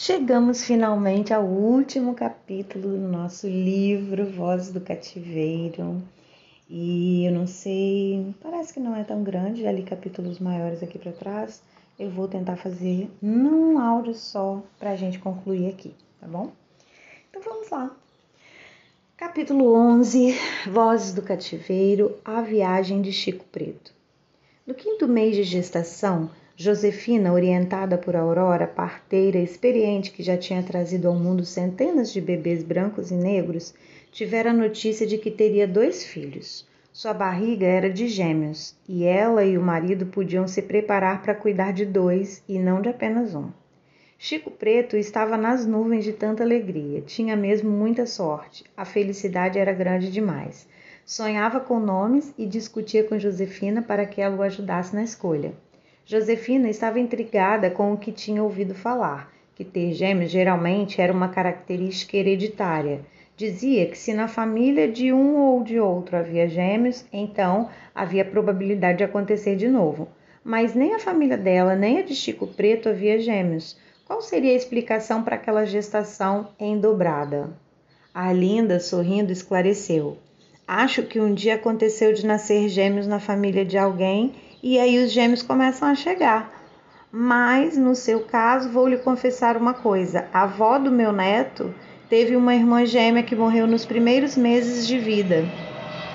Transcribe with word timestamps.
Chegamos 0.00 0.62
finalmente 0.62 1.34
ao 1.34 1.44
último 1.44 2.14
capítulo 2.14 2.90
do 2.90 3.08
nosso 3.08 3.48
livro 3.48 4.30
Vozes 4.30 4.72
do 4.72 4.80
Cativeiro. 4.80 6.00
E 6.70 7.24
eu 7.26 7.32
não 7.32 7.48
sei, 7.48 8.32
parece 8.40 8.72
que 8.72 8.78
não 8.78 8.94
é 8.94 9.02
tão 9.02 9.24
grande, 9.24 9.62
já 9.62 9.72
li 9.72 9.82
capítulos 9.82 10.38
maiores 10.38 10.84
aqui 10.84 11.00
para 11.00 11.10
trás. 11.10 11.60
Eu 11.98 12.10
vou 12.10 12.28
tentar 12.28 12.54
fazer 12.54 13.10
num 13.20 13.76
áudio 13.76 14.14
só 14.14 14.62
para 14.78 14.92
a 14.92 14.96
gente 14.96 15.18
concluir 15.18 15.68
aqui, 15.68 15.92
tá 16.20 16.28
bom? 16.28 16.52
Então 17.28 17.42
vamos 17.42 17.68
lá. 17.68 17.90
Capítulo 19.16 19.74
11 19.74 20.32
Vozes 20.70 21.12
do 21.12 21.22
Cativeiro 21.22 22.16
A 22.24 22.40
Viagem 22.40 23.02
de 23.02 23.12
Chico 23.12 23.44
Preto. 23.46 23.92
No 24.64 24.74
quinto 24.74 25.08
mês 25.08 25.34
de 25.34 25.42
gestação, 25.42 26.30
Josefina, 26.60 27.32
orientada 27.32 27.96
por 27.96 28.16
Aurora, 28.16 28.66
parteira 28.66 29.38
experiente 29.38 30.10
que 30.10 30.24
já 30.24 30.36
tinha 30.36 30.60
trazido 30.60 31.06
ao 31.06 31.14
mundo 31.14 31.44
centenas 31.44 32.12
de 32.12 32.20
bebês 32.20 32.64
brancos 32.64 33.12
e 33.12 33.14
negros, 33.14 33.72
tivera 34.10 34.52
notícia 34.52 35.06
de 35.06 35.18
que 35.18 35.30
teria 35.30 35.68
dois 35.68 36.02
filhos. 36.02 36.66
Sua 36.92 37.14
barriga 37.14 37.64
era 37.64 37.88
de 37.88 38.08
gêmeos 38.08 38.74
e 38.88 39.04
ela 39.04 39.44
e 39.44 39.56
o 39.56 39.62
marido 39.62 40.06
podiam 40.06 40.48
se 40.48 40.60
preparar 40.60 41.22
para 41.22 41.32
cuidar 41.32 41.72
de 41.72 41.86
dois 41.86 42.42
e 42.48 42.58
não 42.58 42.82
de 42.82 42.88
apenas 42.88 43.36
um. 43.36 43.50
Chico 44.18 44.50
Preto 44.50 44.96
estava 44.96 45.36
nas 45.36 45.64
nuvens 45.64 46.02
de 46.02 46.12
tanta 46.12 46.42
alegria, 46.42 47.00
tinha 47.02 47.36
mesmo 47.36 47.70
muita 47.70 48.04
sorte, 48.04 48.64
a 48.76 48.84
felicidade 48.84 49.60
era 49.60 49.72
grande 49.72 50.10
demais. 50.10 50.66
Sonhava 51.06 51.60
com 51.60 51.78
nomes 51.78 52.34
e 52.36 52.44
discutia 52.44 53.04
com 53.04 53.16
Josefina 53.16 53.80
para 53.80 54.04
que 54.04 54.20
ela 54.20 54.34
o 54.36 54.42
ajudasse 54.42 54.92
na 54.92 55.04
escolha. 55.04 55.54
Josefina 56.10 56.70
estava 56.70 56.98
intrigada 56.98 57.70
com 57.70 57.92
o 57.92 57.98
que 57.98 58.10
tinha 58.10 58.42
ouvido 58.42 58.74
falar, 58.74 59.30
que 59.54 59.62
ter 59.62 59.92
gêmeos 59.92 60.30
geralmente 60.30 61.02
era 61.02 61.12
uma 61.12 61.28
característica 61.28 62.16
hereditária. 62.16 63.02
Dizia 63.36 63.84
que 63.84 63.98
se 63.98 64.14
na 64.14 64.26
família 64.26 64.90
de 64.90 65.12
um 65.12 65.36
ou 65.36 65.62
de 65.62 65.78
outro 65.78 66.16
havia 66.16 66.48
gêmeos, 66.48 67.04
então 67.12 67.68
havia 67.94 68.24
probabilidade 68.24 68.98
de 68.98 69.04
acontecer 69.04 69.54
de 69.54 69.68
novo. 69.68 70.08
Mas 70.42 70.74
nem 70.74 70.94
a 70.94 70.98
família 70.98 71.36
dela, 71.36 71.76
nem 71.76 71.98
a 71.98 72.02
de 72.02 72.14
Chico 72.14 72.46
Preto 72.46 72.88
havia 72.88 73.20
gêmeos. 73.20 73.78
Qual 74.06 74.22
seria 74.22 74.52
a 74.52 74.56
explicação 74.56 75.22
para 75.22 75.36
aquela 75.36 75.66
gestação 75.66 76.48
em 76.58 76.80
dobrada? 76.80 77.50
Arlinda, 78.14 78.80
sorrindo, 78.80 79.30
esclareceu. 79.30 80.16
Acho 80.66 81.02
que 81.02 81.20
um 81.20 81.34
dia 81.34 81.56
aconteceu 81.56 82.14
de 82.14 82.26
nascer 82.26 82.70
gêmeos 82.70 83.06
na 83.06 83.20
família 83.20 83.62
de 83.62 83.76
alguém 83.76 84.32
e 84.62 84.78
aí 84.78 85.02
os 85.02 85.12
gêmeos 85.12 85.42
começam 85.42 85.88
a 85.88 85.94
chegar. 85.94 86.50
Mas 87.10 87.76
no 87.76 87.94
seu 87.94 88.20
caso, 88.20 88.68
vou 88.68 88.86
lhe 88.86 88.98
confessar 88.98 89.56
uma 89.56 89.72
coisa: 89.72 90.26
a 90.32 90.42
avó 90.42 90.78
do 90.78 90.90
meu 90.90 91.12
neto 91.12 91.74
teve 92.08 92.36
uma 92.36 92.54
irmã 92.54 92.84
gêmea 92.84 93.22
que 93.22 93.34
morreu 93.34 93.66
nos 93.66 93.86
primeiros 93.86 94.36
meses 94.36 94.86
de 94.86 94.98
vida. 94.98 95.44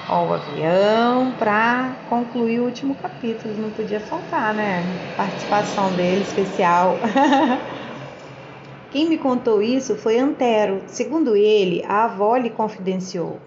Ó, 0.10 0.28
o 0.28 0.34
avião 0.34 1.32
para 1.40 1.96
concluir 2.10 2.60
o 2.60 2.66
último 2.66 2.94
capítulo, 2.96 3.56
não 3.58 3.72
podia 3.72 4.00
faltar, 4.00 4.54
né? 4.54 4.84
Participação 5.16 5.96
dele 5.96 6.22
especial. 6.22 6.98
Quem 8.92 9.10
me 9.10 9.18
contou 9.18 9.62
isso 9.62 9.96
foi 9.96 10.20
Antero. 10.20 10.84
Segundo 10.86 11.36
ele, 11.36 11.84
a 11.88 12.04
avó 12.04 12.36
lhe 12.38 12.50
confidenciou. 12.50 13.40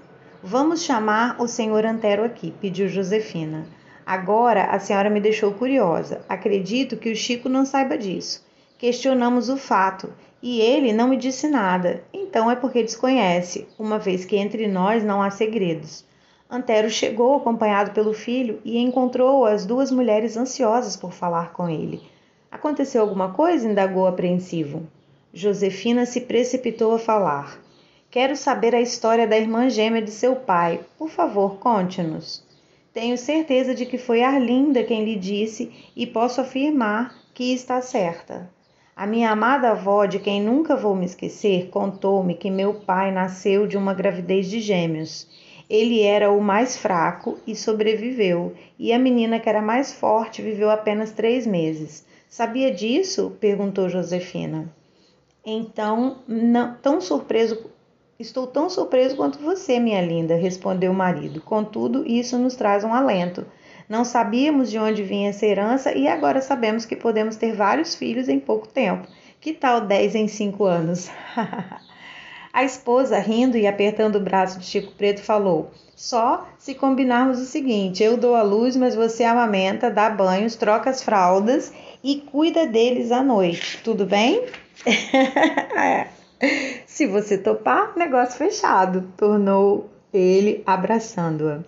Vamos 0.43 0.83
chamar 0.83 1.37
o 1.41 1.47
senhor 1.47 1.85
Antero 1.85 2.25
aqui, 2.25 2.53
pediu 2.61 2.89
Josefina. 2.89 3.67
Agora 4.07 4.67
a 4.67 4.79
senhora 4.79 5.11
me 5.11 5.21
deixou 5.21 5.53
curiosa. 5.53 6.21
Acredito 6.29 6.97
que 6.97 7.11
o 7.11 7.17
Chico 7.17 7.49
não 7.49 7.67
saiba 7.67 7.99
disso. 7.99 8.47
Questionamos 8.79 9.49
o 9.49 9.57
fato 9.57 10.13
e 10.41 10.61
ele 10.61 10.93
não 10.93 11.09
me 11.09 11.17
disse 11.17 11.49
nada. 11.49 12.05
Então 12.13 12.49
é 12.49 12.55
porque 12.55 12.85
desconhece, 12.85 13.67
uma 13.77 13.99
vez 13.99 14.25
que 14.25 14.37
entre 14.37 14.69
nós 14.69 15.03
não 15.03 15.21
há 15.21 15.31
segredos. 15.31 16.05
Antero 16.49 16.89
chegou 16.89 17.35
acompanhado 17.35 17.91
pelo 17.91 18.13
filho 18.13 18.61
e 18.65 18.79
encontrou 18.79 19.45
as 19.45 19.67
duas 19.67 19.91
mulheres 19.91 20.37
ansiosas 20.37 20.95
por 20.95 21.13
falar 21.13 21.53
com 21.53 21.69
ele. 21.69 22.01
Aconteceu 22.49 23.03
alguma 23.03 23.33
coisa? 23.33 23.69
indagou 23.69 24.07
apreensivo. 24.07 24.87
Josefina 25.35 26.07
se 26.07 26.21
precipitou 26.21 26.95
a 26.95 26.99
falar. 27.01 27.61
Quero 28.09 28.37
saber 28.37 28.73
a 28.73 28.81
história 28.81 29.27
da 29.27 29.37
irmã 29.37 29.69
gêmea 29.69 30.01
de 30.01 30.13
seu 30.13 30.37
pai. 30.37 30.79
Por 30.97 31.11
favor, 31.11 31.59
conte-nos. 31.59 32.46
Tenho 32.97 33.19
certeza 33.19 33.75
de 33.75 33.85
que 33.85 33.99
foi 33.99 34.23
Arlinda 34.23 34.83
quem 34.83 35.05
lhe 35.05 35.17
disse 35.17 35.71
e 35.95 36.07
posso 36.07 36.41
afirmar 36.41 37.15
que 37.35 37.53
está 37.53 37.83
certa. 37.83 38.51
A 38.97 39.07
minha 39.07 39.31
amada 39.31 39.73
avó, 39.73 40.07
de 40.07 40.19
quem 40.19 40.41
nunca 40.41 40.75
vou 40.75 40.97
me 40.97 41.05
esquecer, 41.05 41.69
contou-me 41.69 42.35
que 42.35 42.51
meu 42.51 42.73
pai 42.73 43.13
nasceu 43.13 43.67
de 43.67 43.77
uma 43.77 43.93
gravidez 43.93 44.49
de 44.49 44.61
gêmeos. 44.61 45.29
Ele 45.69 46.01
era 46.01 46.33
o 46.33 46.41
mais 46.41 46.79
fraco 46.79 47.39
e 47.47 47.55
sobreviveu, 47.55 48.55
e 48.79 48.95
a 48.95 48.99
menina 48.99 49.39
que 49.39 49.49
era 49.51 49.61
mais 49.61 49.93
forte 49.93 50.41
viveu 50.41 50.71
apenas 50.71 51.13
três 51.13 51.47
meses. 51.47 52.07
Sabia 52.31 52.73
disso? 52.73 53.37
perguntou 53.39 53.91
Josefina. 53.91 54.75
Então, 55.45 56.21
não, 56.27 56.75
tão 56.77 56.99
surpreso 57.03 57.71
Estou 58.19 58.47
tão 58.47 58.71
surpreso 58.71 59.15
quanto 59.15 59.39
você, 59.39 59.79
minha 59.79 60.01
linda, 60.01 60.35
respondeu 60.37 60.91
o 60.91 60.95
marido. 60.95 61.41
Contudo, 61.43 62.03
isso 62.07 62.39
nos 62.39 62.57
traz 62.57 62.83
um 62.83 62.95
alento. 62.95 63.45
Não 63.89 64.07
sabíamos 64.07 64.71
de 64.71 64.79
onde 64.79 65.03
vinha 65.03 65.29
essa 65.29 65.45
herança 65.45 65.93
e 65.93 66.09
agora 66.09 66.41
sabemos 66.41 66.87
que 66.87 66.97
podemos 66.97 67.37
ter 67.37 67.55
vários 67.55 67.95
filhos 67.95 68.29
em 68.29 68.41
pouco 68.41 68.67
tempo. 68.67 69.07
Que 69.39 69.53
tal 69.53 69.83
dez 69.83 70.15
em 70.15 70.27
cinco 70.29 70.65
anos? 70.65 71.11
A 72.55 72.65
esposa, 72.65 73.19
rindo 73.19 73.59
e 73.59 73.67
apertando 73.67 74.17
o 74.17 74.21
braço 74.21 74.59
de 74.59 74.65
Chico 74.65 74.93
Preto, 74.93 75.21
falou: 75.21 75.71
Só 75.95 76.49
se 76.59 76.75
combinarmos 76.75 77.39
o 77.39 77.45
seguinte: 77.45 78.03
eu 78.03 78.17
dou 78.17 78.35
a 78.35 78.43
luz, 78.43 78.75
mas 78.77 78.95
você 78.95 79.25
amamenta, 79.25 79.91
dá 79.91 80.09
banhos, 80.09 80.57
troca 80.57 80.89
as 80.89 81.03
fraldas 81.03 81.71
e 82.03 82.17
cuida 82.17 82.67
deles 82.67 83.13
à 83.13 83.23
noite. 83.23 83.79
Tudo 83.85 84.07
bem? 84.07 84.43
Se 86.87 87.07
você 87.07 87.39
topar, 87.39 87.97
negócio 87.97 88.37
fechado, 88.37 89.11
tornou 89.17 89.91
ele, 90.13 90.63
abraçando-a. 90.67 91.61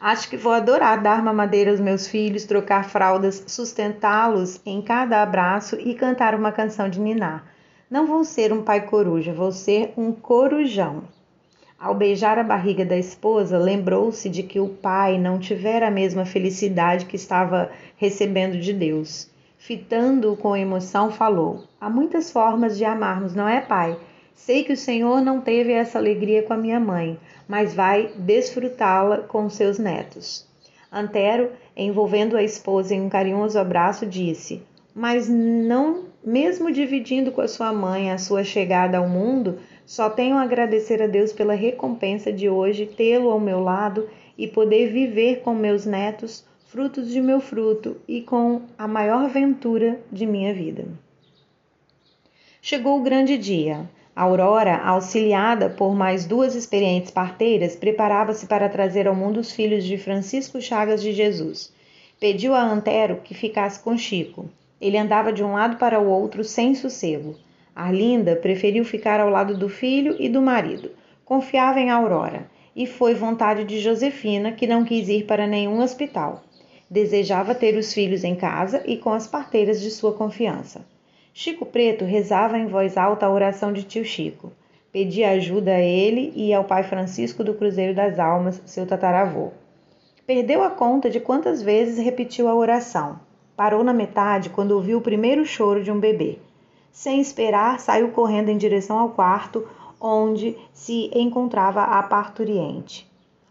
Acho 0.00 0.30
que 0.30 0.36
vou 0.36 0.52
adorar 0.52 1.02
dar 1.02 1.22
mamadeira 1.22 1.70
aos 1.70 1.80
meus 1.80 2.08
filhos, 2.08 2.44
trocar 2.44 2.88
fraldas, 2.88 3.44
sustentá-los 3.46 4.60
em 4.64 4.80
cada 4.80 5.22
abraço 5.22 5.76
e 5.78 5.94
cantar 5.94 6.34
uma 6.34 6.52
canção 6.52 6.88
de 6.88 6.98
ninar. 6.98 7.44
Não 7.90 8.06
vou 8.06 8.24
ser 8.24 8.52
um 8.52 8.62
pai 8.62 8.86
coruja, 8.86 9.32
vou 9.32 9.52
ser 9.52 9.92
um 9.96 10.12
corujão. 10.12 11.02
Ao 11.78 11.94
beijar 11.94 12.38
a 12.38 12.44
barriga 12.44 12.84
da 12.84 12.96
esposa, 12.96 13.58
lembrou-se 13.58 14.28
de 14.28 14.42
que 14.42 14.60
o 14.60 14.68
pai 14.68 15.18
não 15.18 15.38
tivera 15.38 15.88
a 15.88 15.90
mesma 15.90 16.24
felicidade 16.24 17.06
que 17.06 17.16
estava 17.16 17.70
recebendo 17.96 18.58
de 18.58 18.72
Deus. 18.72 19.30
Fitando-o 19.58 20.36
com 20.36 20.56
emoção, 20.56 21.10
falou: 21.10 21.64
Há 21.80 21.90
muitas 21.90 22.30
formas 22.30 22.78
de 22.78 22.84
amarmos, 22.84 23.34
não 23.34 23.48
é, 23.48 23.60
pai? 23.60 23.98
Sei 24.34 24.64
que 24.64 24.72
o 24.72 24.76
Senhor 24.76 25.20
não 25.20 25.40
teve 25.40 25.72
essa 25.72 25.98
alegria 25.98 26.42
com 26.42 26.52
a 26.52 26.56
minha 26.56 26.80
mãe, 26.80 27.18
mas 27.46 27.74
vai 27.74 28.12
desfrutá-la 28.16 29.18
com 29.18 29.48
seus 29.48 29.78
netos. 29.78 30.46
Antero, 30.92 31.52
envolvendo 31.76 32.36
a 32.36 32.42
esposa 32.42 32.94
em 32.94 33.00
um 33.00 33.08
carinhoso 33.08 33.58
abraço, 33.58 34.04
disse: 34.06 34.62
Mas 34.94 35.28
não, 35.28 36.06
mesmo 36.24 36.72
dividindo 36.72 37.30
com 37.30 37.40
a 37.40 37.48
sua 37.48 37.72
mãe 37.72 38.10
a 38.10 38.18
sua 38.18 38.42
chegada 38.42 38.98
ao 38.98 39.08
mundo, 39.08 39.58
só 39.86 40.10
tenho 40.10 40.36
a 40.36 40.42
agradecer 40.42 41.02
a 41.02 41.06
Deus 41.06 41.32
pela 41.32 41.54
recompensa 41.54 42.32
de 42.32 42.48
hoje 42.48 42.86
tê-lo 42.86 43.30
ao 43.30 43.40
meu 43.40 43.60
lado 43.60 44.08
e 44.36 44.46
poder 44.46 44.92
viver 44.92 45.40
com 45.40 45.54
meus 45.54 45.84
netos 45.84 46.44
frutos 46.66 47.10
de 47.10 47.20
meu 47.20 47.40
fruto 47.40 47.96
e 48.06 48.22
com 48.22 48.62
a 48.78 48.86
maior 48.86 49.28
ventura 49.28 50.00
de 50.10 50.24
minha 50.24 50.54
vida. 50.54 50.86
Chegou 52.62 53.00
o 53.00 53.02
grande 53.02 53.36
dia. 53.36 53.90
Aurora, 54.14 54.76
auxiliada 54.76 55.70
por 55.70 55.94
mais 55.94 56.26
duas 56.26 56.54
experientes 56.54 57.10
parteiras, 57.10 57.76
preparava-se 57.76 58.46
para 58.46 58.68
trazer 58.68 59.06
ao 59.06 59.14
mundo 59.14 59.38
os 59.38 59.52
filhos 59.52 59.84
de 59.84 59.96
Francisco 59.96 60.60
Chagas 60.60 61.00
de 61.00 61.12
Jesus. 61.12 61.72
Pediu 62.18 62.54
a 62.54 62.62
Antero 62.62 63.20
que 63.22 63.34
ficasse 63.34 63.80
com 63.80 63.96
Chico. 63.96 64.50
Ele 64.80 64.98
andava 64.98 65.32
de 65.32 65.44
um 65.44 65.54
lado 65.54 65.76
para 65.76 66.00
o 66.00 66.08
outro 66.08 66.42
sem 66.42 66.74
sossego. 66.74 67.36
Arlinda 67.74 68.36
preferiu 68.36 68.84
ficar 68.84 69.20
ao 69.20 69.30
lado 69.30 69.56
do 69.56 69.68
filho 69.68 70.16
e 70.18 70.28
do 70.28 70.42
marido. 70.42 70.90
Confiava 71.24 71.80
em 71.80 71.90
Aurora. 71.90 72.50
E 72.74 72.86
foi 72.86 73.14
vontade 73.14 73.64
de 73.64 73.78
Josefina, 73.78 74.52
que 74.52 74.66
não 74.66 74.84
quis 74.84 75.08
ir 75.08 75.24
para 75.24 75.46
nenhum 75.46 75.80
hospital. 75.80 76.42
Desejava 76.90 77.54
ter 77.54 77.76
os 77.76 77.92
filhos 77.92 78.24
em 78.24 78.34
casa 78.34 78.82
e 78.84 78.96
com 78.96 79.12
as 79.12 79.26
parteiras 79.26 79.80
de 79.80 79.90
sua 79.90 80.12
confiança. 80.12 80.84
Chico 81.32 81.64
Preto 81.64 82.04
rezava 82.04 82.58
em 82.58 82.66
voz 82.66 82.96
alta 82.96 83.26
a 83.26 83.30
oração 83.30 83.72
de 83.72 83.84
tio 83.84 84.04
Chico. 84.04 84.52
Pedia 84.92 85.30
ajuda 85.30 85.72
a 85.72 85.80
ele 85.80 86.32
e 86.34 86.52
ao 86.52 86.64
pai 86.64 86.82
Francisco 86.82 87.44
do 87.44 87.54
Cruzeiro 87.54 87.94
das 87.94 88.18
Almas, 88.18 88.60
seu 88.66 88.84
tataravô. 88.84 89.50
Perdeu 90.26 90.62
a 90.62 90.70
conta 90.70 91.08
de 91.08 91.20
quantas 91.20 91.62
vezes 91.62 91.98
repetiu 91.98 92.48
a 92.48 92.54
oração. 92.54 93.20
Parou 93.56 93.84
na 93.84 93.92
metade 93.92 94.50
quando 94.50 94.72
ouviu 94.72 94.98
o 94.98 95.02
primeiro 95.02 95.44
choro 95.44 95.82
de 95.82 95.92
um 95.92 96.00
bebê. 96.00 96.38
Sem 96.90 97.20
esperar, 97.20 97.78
saiu 97.78 98.10
correndo 98.10 98.48
em 98.48 98.56
direção 98.56 98.98
ao 98.98 99.10
quarto 99.10 99.66
onde 100.00 100.56
se 100.72 101.10
encontrava 101.14 101.82
a 101.82 102.02
parturiente. 102.02 103.08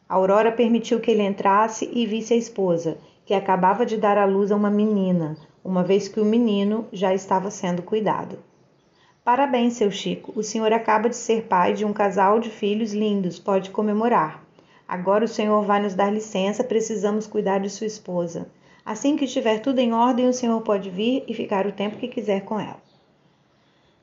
Aurora 0.08 0.52
permitiu 0.52 1.00
que 1.00 1.12
ele 1.12 1.24
entrasse 1.24 1.90
e 1.94 2.06
visse 2.06 2.34
a 2.34 2.38
esposa, 2.38 2.98
que 3.26 3.34
acabava 3.34 3.86
de 3.86 3.96
dar 3.96 4.18
à 4.18 4.26
luz 4.26 4.52
a 4.52 4.56
uma 4.56 4.70
menina, 4.70 5.38
uma 5.64 5.84
vez 5.84 6.08
que 6.08 6.20
o 6.20 6.26
menino 6.26 6.88
já 6.92 7.14
estava 7.14 7.52
sendo 7.52 7.82
cuidado. 7.82 8.40
Parabéns, 9.24 9.74
seu 9.74 9.92
Chico. 9.92 10.32
O 10.36 10.42
senhor 10.42 10.74
acaba 10.74 11.10
de 11.10 11.16
ser 11.16 11.44
pai 11.44 11.74
de 11.74 11.86
um 11.86 11.94
casal 11.94 12.40
de 12.40 12.50
filhos 12.50 12.94
lindos. 12.94 13.38
Pode 13.38 13.70
comemorar. 13.70 14.44
Agora 14.88 15.26
o 15.26 15.28
senhor 15.28 15.62
vai 15.64 15.82
nos 15.82 15.94
dar 15.94 16.12
licença, 16.12 16.64
precisamos 16.64 17.28
cuidar 17.28 17.60
de 17.60 17.70
sua 17.70 17.86
esposa. 17.86 18.50
Assim 18.84 19.16
que 19.16 19.26
estiver 19.26 19.60
tudo 19.60 19.78
em 19.78 19.94
ordem, 19.94 20.28
o 20.28 20.34
senhor 20.34 20.60
pode 20.62 20.90
vir 20.90 21.24
e 21.28 21.34
ficar 21.36 21.68
o 21.68 21.72
tempo 21.72 21.98
que 21.98 22.08
quiser 22.08 22.42
com 22.42 22.60
ela. 22.60 22.82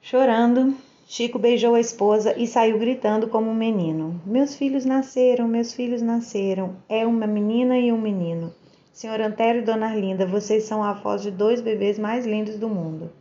Chorando, 0.01 0.77
Chico 1.09 1.39
beijou 1.39 1.75
a 1.75 1.81
esposa 1.81 2.35
e 2.37 2.47
saiu 2.47 2.79
gritando 2.79 3.27
como 3.27 3.51
um 3.51 3.55
menino: 3.55 4.21
Meus 4.25 4.55
filhos 4.55 4.85
nasceram, 4.85 5.49
meus 5.49 5.73
filhos 5.73 6.03
nasceram. 6.03 6.77
É 6.89 7.05
uma 7.05 7.27
menina 7.27 7.77
e 7.79 7.91
um 7.91 8.01
menino. 8.01 8.55
Senhor 8.97 9.21
Antério 9.21 9.61
e 9.61 9.63
Dona 9.63 9.89
Arlinda, 9.89 10.25
vocês 10.25 10.65
são 10.65 10.83
avós 10.83 11.21
de 11.21 11.31
dois 11.31 11.61
bebês 11.61 11.99
mais 11.99 12.25
lindos 12.25 12.57
do 12.57 12.67
mundo. 12.67 13.13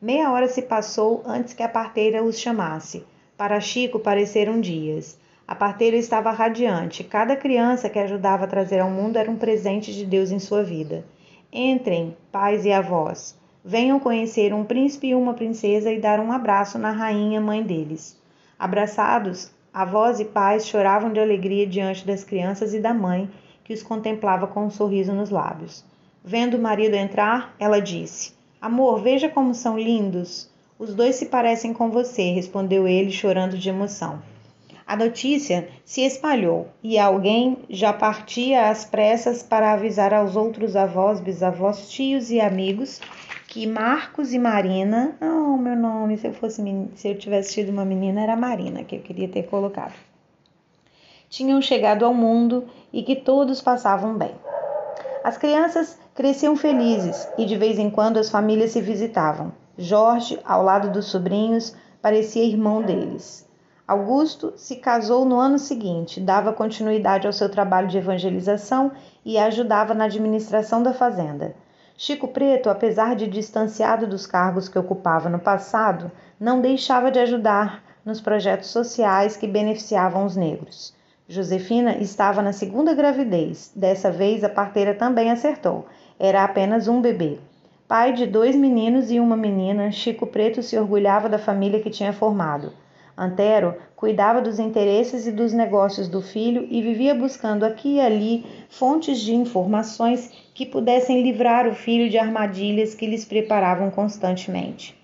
Meia 0.00 0.30
hora 0.30 0.46
se 0.46 0.62
passou 0.62 1.24
antes 1.26 1.52
que 1.52 1.62
a 1.64 1.68
parteira 1.68 2.22
os 2.22 2.38
chamasse. 2.38 3.04
Para 3.36 3.58
Chico 3.58 3.98
pareceram 3.98 4.60
dias. 4.60 5.18
A 5.44 5.56
parteira 5.56 5.96
estava 5.96 6.30
radiante. 6.30 7.02
Cada 7.02 7.34
criança 7.34 7.90
que 7.90 7.98
ajudava 7.98 8.44
a 8.44 8.46
trazer 8.46 8.78
ao 8.78 8.88
mundo 8.88 9.16
era 9.16 9.28
um 9.28 9.34
presente 9.34 9.92
de 9.92 10.06
Deus 10.06 10.30
em 10.30 10.38
sua 10.38 10.62
vida. 10.62 11.04
Entrem, 11.52 12.16
pais 12.30 12.64
e 12.64 12.70
avós. 12.70 13.36
Venham 13.64 13.98
conhecer 13.98 14.54
um 14.54 14.62
príncipe 14.62 15.08
e 15.08 15.14
uma 15.16 15.34
princesa 15.34 15.90
e 15.90 15.98
dar 15.98 16.20
um 16.20 16.30
abraço 16.30 16.78
na 16.78 16.92
rainha 16.92 17.40
mãe 17.40 17.60
deles. 17.60 18.16
Abraçados, 18.56 19.50
avós 19.72 20.20
e 20.20 20.26
pais 20.26 20.64
choravam 20.64 21.12
de 21.12 21.18
alegria 21.18 21.66
diante 21.66 22.06
das 22.06 22.22
crianças 22.22 22.72
e 22.72 22.78
da 22.78 22.94
mãe, 22.94 23.28
que 23.64 23.72
os 23.72 23.82
contemplava 23.82 24.46
com 24.46 24.66
um 24.66 24.70
sorriso 24.70 25.12
nos 25.12 25.30
lábios. 25.30 25.82
Vendo 26.22 26.56
o 26.56 26.62
marido 26.62 26.94
entrar, 26.94 27.54
ela 27.58 27.80
disse: 27.80 28.32
Amor, 28.60 29.00
veja 29.02 29.28
como 29.28 29.54
são 29.54 29.78
lindos. 29.78 30.48
Os 30.78 30.94
dois 30.94 31.16
se 31.16 31.26
parecem 31.26 31.72
com 31.72 31.90
você, 31.90 32.30
respondeu 32.30 32.86
ele, 32.86 33.10
chorando 33.10 33.58
de 33.58 33.68
emoção. 33.68 34.22
A 34.86 34.96
notícia 34.96 35.68
se 35.84 36.02
espalhou 36.02 36.68
e 36.82 36.98
alguém 36.98 37.58
já 37.70 37.92
partia 37.92 38.68
às 38.68 38.84
pressas 38.84 39.42
para 39.42 39.72
avisar 39.72 40.12
aos 40.12 40.36
outros 40.36 40.76
avós, 40.76 41.20
bisavós, 41.20 41.88
tios 41.88 42.30
e 42.30 42.38
amigos 42.38 43.00
que 43.48 43.66
Marcos 43.66 44.34
e 44.34 44.38
Marina, 44.38 45.16
oh, 45.22 45.56
meu 45.56 45.76
nome, 45.76 46.18
se 46.18 46.26
eu 46.26 46.34
fosse 46.34 46.60
se 46.96 47.08
eu 47.08 47.16
tivesse 47.16 47.54
tido 47.54 47.70
uma 47.70 47.84
menina 47.84 48.20
era 48.20 48.36
Marina 48.36 48.82
que 48.82 48.96
eu 48.96 49.00
queria 49.00 49.28
ter 49.28 49.44
colocado. 49.44 49.94
Tinham 51.34 51.60
chegado 51.60 52.04
ao 52.04 52.14
mundo 52.14 52.64
e 52.92 53.02
que 53.02 53.16
todos 53.16 53.60
passavam 53.60 54.16
bem. 54.16 54.36
As 55.24 55.36
crianças 55.36 55.98
cresciam 56.14 56.54
felizes 56.54 57.28
e 57.36 57.44
de 57.44 57.56
vez 57.56 57.76
em 57.76 57.90
quando 57.90 58.18
as 58.18 58.30
famílias 58.30 58.70
se 58.70 58.80
visitavam. 58.80 59.50
Jorge, 59.76 60.38
ao 60.44 60.62
lado 60.62 60.92
dos 60.92 61.06
sobrinhos, 61.06 61.74
parecia 62.00 62.44
irmão 62.44 62.82
deles. 62.82 63.44
Augusto 63.84 64.52
se 64.54 64.76
casou 64.76 65.24
no 65.24 65.40
ano 65.40 65.58
seguinte, 65.58 66.20
dava 66.20 66.52
continuidade 66.52 67.26
ao 67.26 67.32
seu 67.32 67.48
trabalho 67.48 67.88
de 67.88 67.98
evangelização 67.98 68.92
e 69.24 69.36
ajudava 69.36 69.92
na 69.92 70.04
administração 70.04 70.84
da 70.84 70.94
fazenda. 70.94 71.52
Chico 71.96 72.28
Preto, 72.28 72.70
apesar 72.70 73.16
de 73.16 73.26
distanciado 73.26 74.06
dos 74.06 74.24
cargos 74.24 74.68
que 74.68 74.78
ocupava 74.78 75.28
no 75.28 75.40
passado, 75.40 76.12
não 76.38 76.60
deixava 76.60 77.10
de 77.10 77.18
ajudar 77.18 77.82
nos 78.04 78.20
projetos 78.20 78.68
sociais 78.68 79.36
que 79.36 79.48
beneficiavam 79.48 80.24
os 80.24 80.36
negros. 80.36 80.94
Josefina 81.26 81.96
estava 81.96 82.42
na 82.42 82.52
segunda 82.52 82.92
gravidez. 82.92 83.72
Dessa 83.74 84.10
vez 84.10 84.44
a 84.44 84.48
parteira 84.48 84.94
também 84.94 85.30
acertou. 85.30 85.86
Era 86.18 86.44
apenas 86.44 86.86
um 86.86 87.00
bebê. 87.00 87.38
Pai 87.88 88.12
de 88.12 88.26
dois 88.26 88.54
meninos 88.54 89.10
e 89.10 89.18
uma 89.18 89.36
menina, 89.36 89.90
Chico 89.90 90.26
Preto 90.26 90.62
se 90.62 90.76
orgulhava 90.76 91.28
da 91.28 91.38
família 91.38 91.80
que 91.80 91.88
tinha 91.88 92.12
formado. 92.12 92.72
Antero 93.16 93.74
cuidava 93.96 94.42
dos 94.42 94.58
interesses 94.58 95.26
e 95.26 95.32
dos 95.32 95.54
negócios 95.54 96.08
do 96.08 96.20
filho 96.20 96.66
e 96.70 96.82
vivia 96.82 97.14
buscando 97.14 97.64
aqui 97.64 97.94
e 97.94 98.00
ali 98.00 98.44
fontes 98.68 99.18
de 99.18 99.34
informações 99.34 100.30
que 100.52 100.66
pudessem 100.66 101.22
livrar 101.22 101.66
o 101.66 101.74
filho 101.74 102.10
de 102.10 102.18
armadilhas 102.18 102.94
que 102.94 103.06
lhes 103.06 103.24
preparavam 103.24 103.90
constantemente. 103.90 104.94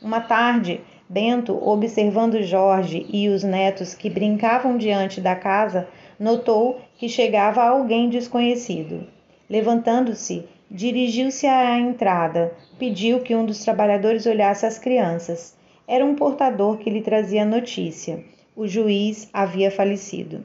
Uma 0.00 0.20
tarde, 0.20 0.80
Bento, 1.08 1.56
observando 1.62 2.42
Jorge 2.42 3.06
e 3.12 3.28
os 3.28 3.44
netos 3.44 3.94
que 3.94 4.10
brincavam 4.10 4.76
diante 4.76 5.20
da 5.20 5.36
casa, 5.36 5.86
notou 6.18 6.80
que 6.98 7.08
chegava 7.08 7.62
alguém 7.62 8.08
desconhecido. 8.10 9.06
Levantando-se, 9.48 10.44
dirigiu-se 10.68 11.46
à 11.46 11.78
entrada, 11.78 12.52
pediu 12.76 13.20
que 13.20 13.36
um 13.36 13.46
dos 13.46 13.60
trabalhadores 13.60 14.26
olhasse 14.26 14.66
as 14.66 14.80
crianças. 14.80 15.56
Era 15.86 16.04
um 16.04 16.16
portador 16.16 16.78
que 16.78 16.90
lhe 16.90 17.00
trazia 17.00 17.44
notícia. 17.44 18.24
O 18.56 18.66
juiz 18.66 19.28
havia 19.32 19.70
falecido. 19.70 20.44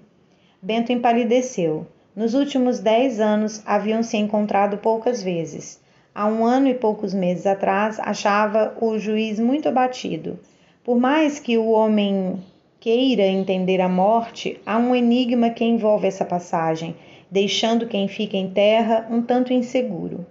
Bento 0.62 0.92
empalideceu. 0.92 1.88
Nos 2.16 2.36
últimos 2.36 2.80
dez 2.80 3.19
anos 3.19 3.64
haviam 3.66 4.04
se 4.04 4.18
encontrado 4.18 4.78
poucas 4.78 5.24
vezes. 5.24 5.81
Há 6.14 6.28
um 6.28 6.46
ano 6.46 6.68
e 6.68 6.75
poucos 6.75 7.16
meses 7.16 7.48
atrás 7.48 8.00
achava 8.00 8.78
o 8.80 9.00
juiz 9.00 9.40
muito 9.40 9.68
abatido. 9.68 10.38
Por 10.83 11.00
mais 11.00 11.39
que 11.39 11.60
o 11.60 11.69
homem 11.69 12.44
queira 12.80 13.22
entender 13.22 13.80
a 13.80 13.88
morte, 13.88 14.60
há 14.66 14.80
um 14.80 14.95
enigma 14.95 15.51
que 15.51 15.63
envolve 15.63 16.07
essa 16.07 16.25
passagem, 16.25 16.95
deixando 17.30 17.86
quem 17.86 18.07
fica 18.07 18.36
em 18.36 18.50
terra 18.50 19.06
um 19.07 19.22
tanto 19.22 19.54
inseguro. 19.54 20.25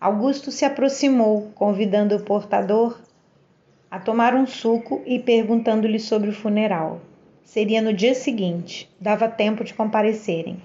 Augusto 0.00 0.50
se 0.50 0.64
aproximou, 0.64 1.50
convidando 1.54 2.16
o 2.16 2.22
portador 2.22 2.98
a 3.90 4.00
tomar 4.00 4.34
um 4.34 4.46
suco 4.46 5.02
e 5.04 5.18
perguntando-lhe 5.18 6.00
sobre 6.00 6.30
o 6.30 6.34
funeral. 6.34 7.02
Seria 7.42 7.82
no 7.82 7.92
dia 7.92 8.14
seguinte, 8.14 8.90
dava 8.98 9.28
tempo 9.28 9.62
de 9.64 9.74
comparecerem. 9.74 10.62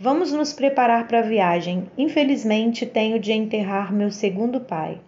Vamos 0.00 0.32
nos 0.32 0.54
preparar 0.54 1.06
para 1.06 1.18
a 1.18 1.22
viagem. 1.22 1.84
Infelizmente, 1.98 2.86
tenho 2.86 3.20
de 3.20 3.30
enterrar 3.30 3.92
meu 3.92 4.10
segundo 4.10 4.58
pai. 4.58 5.00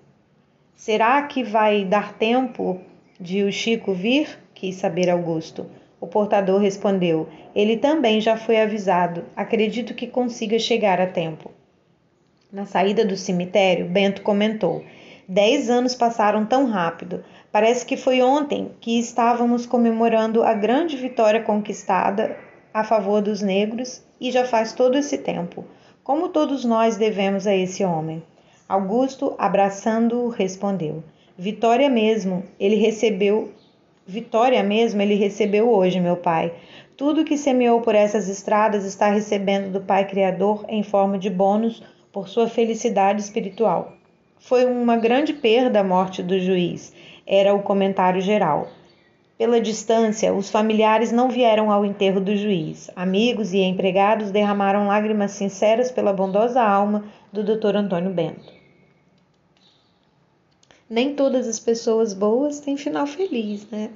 Será 0.75 1.23
que 1.23 1.43
vai 1.43 1.87
dar 1.87 2.13
tempo 2.13 2.81
de 3.21 3.43
o 3.43 3.53
Chico 3.53 3.93
vir? 3.93 4.39
quis 4.55 4.77
saber 4.77 5.09
Augusto. 5.11 5.67
O 6.01 6.07
portador 6.07 6.61
respondeu: 6.61 7.29
Ele 7.55 7.77
também 7.77 8.21
já 8.21 8.37
foi 8.37 8.61
avisado. 8.61 9.25
Acredito 9.35 9.95
que 9.95 10.07
consiga 10.07 10.59
chegar 10.59 11.01
a 11.01 11.07
tempo. 11.07 11.51
Na 12.53 12.67
saída 12.67 13.05
do 13.05 13.17
cemitério, 13.17 13.87
Bento 13.87 14.23
comentou: 14.23 14.85
Dez 15.29 15.69
anos 15.69 15.95
passaram 15.95 16.47
tão 16.47 16.67
rápido. 16.67 17.25
Parece 17.51 17.85
que 17.85 17.97
foi 17.97 18.23
ontem 18.23 18.71
que 18.81 18.99
estávamos 18.99 19.67
comemorando 19.67 20.43
a 20.43 20.53
grande 20.53 20.97
vitória 20.97 21.43
conquistada 21.43 22.37
a 22.73 22.85
favor 22.85 23.23
dos 23.23 23.41
negros 23.41 24.05
e 24.21 24.31
já 24.31 24.45
faz 24.45 24.73
todo 24.73 24.99
esse 24.99 25.19
tempo. 25.19 25.65
Como 26.05 26.29
todos 26.29 26.65
nós 26.65 26.97
devemos 26.97 27.47
a 27.47 27.55
esse 27.55 27.85
homem? 27.85 28.23
Augusto, 28.69 29.35
abraçando-o, 29.39 30.29
respondeu: 30.29 31.03
Vitória 31.39 31.91
mesmo, 31.91 32.45
ele 32.59 32.77
recebeu. 32.77 33.51
Vitória 34.07 34.63
mesmo 34.63 35.03
ele 35.03 35.15
recebeu 35.15 35.69
hoje, 35.69 36.01
meu 36.01 36.17
pai. 36.17 36.51
Tudo 36.97 37.27
que 37.27 37.37
semeou 37.37 37.83
por 37.83 37.95
essas 37.95 38.27
estradas 38.27 38.87
está 38.87 39.11
recebendo 39.11 39.71
do 39.71 39.83
Pai 39.83 40.09
Criador 40.09 40.65
em 40.67 40.83
forma 40.83 41.19
de 41.19 41.29
bônus 41.29 41.83
por 42.11 42.27
sua 42.27 42.49
felicidade 42.49 43.21
espiritual. 43.21 43.93
Foi 44.39 44.65
uma 44.65 44.97
grande 44.97 45.35
perda 45.35 45.81
a 45.81 45.85
morte 45.85 46.23
do 46.23 46.41
juiz, 46.41 46.95
era 47.27 47.53
o 47.53 47.63
comentário 47.63 48.23
geral. 48.23 48.69
Pela 49.37 49.61
distância, 49.61 50.33
os 50.33 50.49
familiares 50.49 51.13
não 51.13 51.29
vieram 51.29 51.71
ao 51.71 51.85
enterro 51.85 52.19
do 52.19 52.35
juiz. 52.35 52.91
Amigos 52.97 53.53
e 53.53 53.59
empregados 53.59 54.31
derramaram 54.31 54.87
lágrimas 54.87 55.33
sinceras 55.33 55.91
pela 55.91 56.15
bondosa 56.15 56.63
alma 56.63 57.05
do 57.31 57.45
Dr. 57.45 57.77
Antônio 57.77 58.11
Bento. 58.11 58.56
Nem 60.89 61.15
todas 61.15 61.49
as 61.49 61.59
pessoas 61.59 62.15
boas 62.15 62.61
têm 62.61 62.77
final 62.77 63.07
feliz, 63.07 63.69
né? 63.71 63.91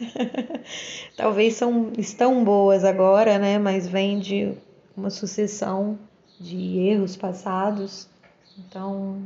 Talvez 1.16 1.54
são, 1.54 1.92
estão 1.96 2.42
boas 2.44 2.84
agora, 2.84 3.38
né? 3.38 3.58
Mas 3.58 3.86
vem 3.86 4.18
de 4.18 4.54
uma 4.96 5.08
sucessão 5.08 5.96
de 6.40 6.78
erros 6.78 7.16
passados. 7.16 8.08
Então, 8.58 9.22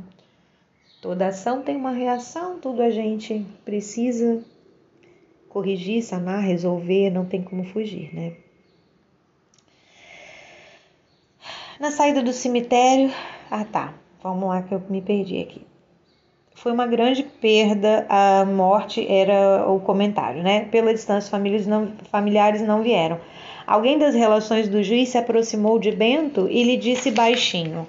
toda 1.01 1.27
ação 1.27 1.63
tem 1.63 1.75
uma 1.75 1.91
reação, 1.91 2.59
tudo 2.59 2.81
a 2.81 2.91
gente 2.91 3.43
precisa 3.63 4.43
corrigir, 5.49 6.03
sanar, 6.03 6.43
resolver, 6.43 7.09
não 7.09 7.25
tem 7.25 7.41
como 7.41 7.63
fugir, 7.63 8.13
né? 8.13 8.35
Na 11.79 11.91
saída 11.91 12.21
do 12.21 12.31
cemitério, 12.31 13.09
ah 13.49 13.65
tá, 13.65 13.93
vamos 14.21 14.47
lá 14.47 14.61
que 14.61 14.73
eu 14.73 14.81
me 14.89 15.01
perdi 15.01 15.39
aqui. 15.41 15.74
Foi 16.55 16.71
uma 16.71 16.87
grande 16.87 17.21
perda, 17.21 18.05
a 18.09 18.45
morte 18.45 19.05
era 19.07 19.69
o 19.69 19.79
comentário, 19.81 20.41
né? 20.41 20.61
Pela 20.71 20.93
distância, 20.93 21.29
famílias 21.29 21.67
não, 21.67 21.91
familiares 22.09 22.61
não 22.61 22.81
vieram. 22.81 23.19
Alguém 23.67 23.99
das 23.99 24.15
relações 24.15 24.69
do 24.69 24.81
juiz 24.81 25.09
se 25.09 25.17
aproximou 25.17 25.77
de 25.77 25.91
Bento 25.91 26.47
e 26.49 26.63
lhe 26.63 26.77
disse 26.77 27.11
baixinho: 27.11 27.85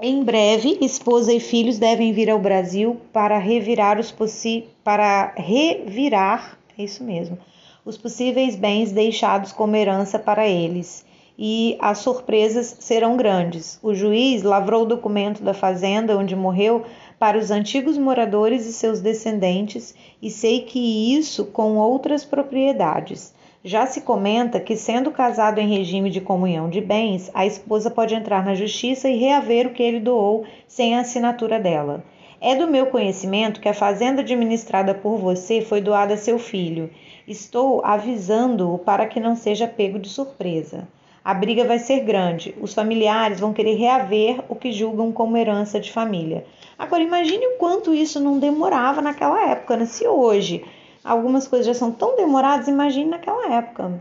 Em 0.00 0.24
breve, 0.24 0.76
esposa 0.80 1.32
e 1.32 1.38
filhos 1.38 1.78
devem 1.78 2.12
vir 2.12 2.28
ao 2.28 2.38
Brasil 2.38 3.00
para 3.12 3.38
revirar 3.38 4.00
os 4.00 4.10
possi 4.10 4.64
para 4.82 5.34
revirar, 5.36 6.58
é 6.76 6.82
isso 6.82 7.04
mesmo, 7.04 7.38
os 7.84 7.96
possíveis 7.96 8.56
bens 8.56 8.90
deixados 8.90 9.52
como 9.52 9.76
herança 9.76 10.18
para 10.18 10.48
eles 10.48 11.05
e 11.38 11.76
as 11.80 11.98
surpresas 11.98 12.76
serão 12.80 13.16
grandes. 13.16 13.78
O 13.82 13.94
juiz 13.94 14.42
lavrou 14.42 14.82
o 14.82 14.86
documento 14.86 15.42
da 15.42 15.52
fazenda 15.52 16.16
onde 16.16 16.34
morreu 16.34 16.84
para 17.18 17.38
os 17.38 17.50
antigos 17.50 17.98
moradores 17.98 18.66
e 18.66 18.72
seus 18.72 19.00
descendentes, 19.00 19.94
e 20.20 20.30
sei 20.30 20.60
que 20.60 21.14
isso 21.14 21.46
com 21.46 21.76
outras 21.76 22.24
propriedades. 22.24 23.34
Já 23.64 23.84
se 23.84 24.02
comenta 24.02 24.60
que, 24.60 24.76
sendo 24.76 25.10
casado 25.10 25.58
em 25.58 25.68
regime 25.68 26.08
de 26.08 26.20
comunhão 26.20 26.70
de 26.70 26.80
bens, 26.80 27.30
a 27.34 27.44
esposa 27.44 27.90
pode 27.90 28.14
entrar 28.14 28.44
na 28.44 28.54
justiça 28.54 29.08
e 29.08 29.16
reaver 29.16 29.66
o 29.66 29.72
que 29.72 29.82
ele 29.82 29.98
doou 29.98 30.44
sem 30.68 30.94
a 30.94 31.00
assinatura 31.00 31.58
dela. 31.58 32.04
É 32.40 32.54
do 32.54 32.68
meu 32.68 32.86
conhecimento 32.86 33.60
que 33.60 33.68
a 33.68 33.74
fazenda 33.74 34.20
administrada 34.20 34.94
por 34.94 35.16
você 35.16 35.62
foi 35.62 35.80
doada 35.80 36.14
a 36.14 36.18
seu 36.18 36.38
filho. 36.38 36.90
Estou 37.26 37.84
avisando-o 37.84 38.78
para 38.78 39.06
que 39.06 39.18
não 39.18 39.34
seja 39.34 39.66
pego 39.66 39.98
de 39.98 40.08
surpresa. 40.08 40.86
A 41.26 41.34
briga 41.34 41.64
vai 41.64 41.80
ser 41.80 42.04
grande. 42.04 42.54
Os 42.60 42.72
familiares 42.72 43.40
vão 43.40 43.52
querer 43.52 43.74
reaver 43.74 44.44
o 44.48 44.54
que 44.54 44.70
julgam 44.70 45.10
como 45.10 45.36
herança 45.36 45.80
de 45.80 45.90
família. 45.90 46.46
Agora, 46.78 47.02
imagine 47.02 47.44
o 47.44 47.58
quanto 47.58 47.92
isso 47.92 48.20
não 48.20 48.38
demorava 48.38 49.02
naquela 49.02 49.50
época, 49.50 49.76
né? 49.76 49.86
Se 49.86 50.06
hoje 50.06 50.64
algumas 51.02 51.48
coisas 51.48 51.66
já 51.66 51.74
são 51.74 51.90
tão 51.90 52.14
demoradas, 52.14 52.68
imagine 52.68 53.10
naquela 53.10 53.52
época. 53.52 54.00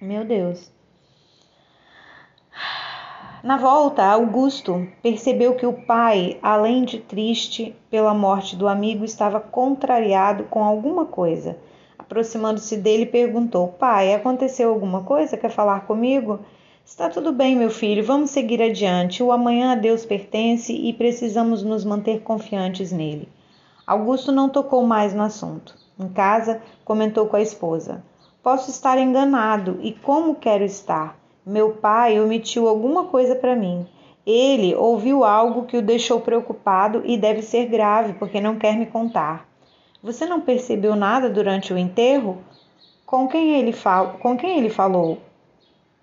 Meu 0.00 0.24
Deus. 0.24 0.70
Na 3.42 3.56
volta, 3.56 4.04
Augusto 4.04 4.86
percebeu 5.02 5.56
que 5.56 5.66
o 5.66 5.72
pai, 5.72 6.38
além 6.40 6.84
de 6.84 7.00
triste 7.00 7.74
pela 7.90 8.14
morte 8.14 8.54
do 8.54 8.68
amigo, 8.68 9.04
estava 9.04 9.40
contrariado 9.40 10.44
com 10.44 10.62
alguma 10.62 11.06
coisa. 11.06 11.58
Aproximando-se 12.10 12.76
dele, 12.76 13.06
perguntou: 13.06 13.68
Pai, 13.68 14.12
aconteceu 14.12 14.68
alguma 14.68 15.04
coisa? 15.04 15.36
Quer 15.36 15.48
falar 15.48 15.86
comigo? 15.86 16.40
Está 16.84 17.08
tudo 17.08 17.30
bem, 17.30 17.54
meu 17.54 17.70
filho, 17.70 18.04
vamos 18.04 18.30
seguir 18.30 18.60
adiante. 18.60 19.22
O 19.22 19.30
amanhã 19.30 19.70
a 19.70 19.74
Deus 19.76 20.04
pertence 20.04 20.72
e 20.72 20.92
precisamos 20.92 21.62
nos 21.62 21.84
manter 21.84 22.22
confiantes 22.22 22.90
nele. 22.90 23.28
Augusto 23.86 24.32
não 24.32 24.48
tocou 24.48 24.84
mais 24.84 25.14
no 25.14 25.22
assunto. 25.22 25.76
Em 26.00 26.08
casa, 26.08 26.60
comentou 26.84 27.26
com 27.26 27.36
a 27.36 27.42
esposa: 27.42 28.02
Posso 28.42 28.70
estar 28.70 28.98
enganado, 28.98 29.78
e 29.80 29.92
como 29.92 30.34
quero 30.34 30.64
estar? 30.64 31.16
Meu 31.46 31.74
pai 31.74 32.20
omitiu 32.20 32.66
alguma 32.66 33.04
coisa 33.04 33.36
para 33.36 33.54
mim. 33.54 33.86
Ele 34.26 34.74
ouviu 34.74 35.22
algo 35.22 35.64
que 35.64 35.76
o 35.76 35.82
deixou 35.82 36.20
preocupado 36.20 37.02
e 37.04 37.16
deve 37.16 37.40
ser 37.40 37.66
grave, 37.66 38.14
porque 38.14 38.40
não 38.40 38.56
quer 38.56 38.76
me 38.76 38.86
contar. 38.86 39.48
Você 40.02 40.24
não 40.24 40.40
percebeu 40.40 40.96
nada 40.96 41.28
durante 41.28 41.74
o 41.74 41.78
enterro? 41.78 42.38
Com 43.04 43.28
quem 43.28 43.58
ele, 43.58 43.70
fal... 43.70 44.14
com 44.14 44.34
quem 44.34 44.56
ele 44.56 44.70
falou? 44.70 45.18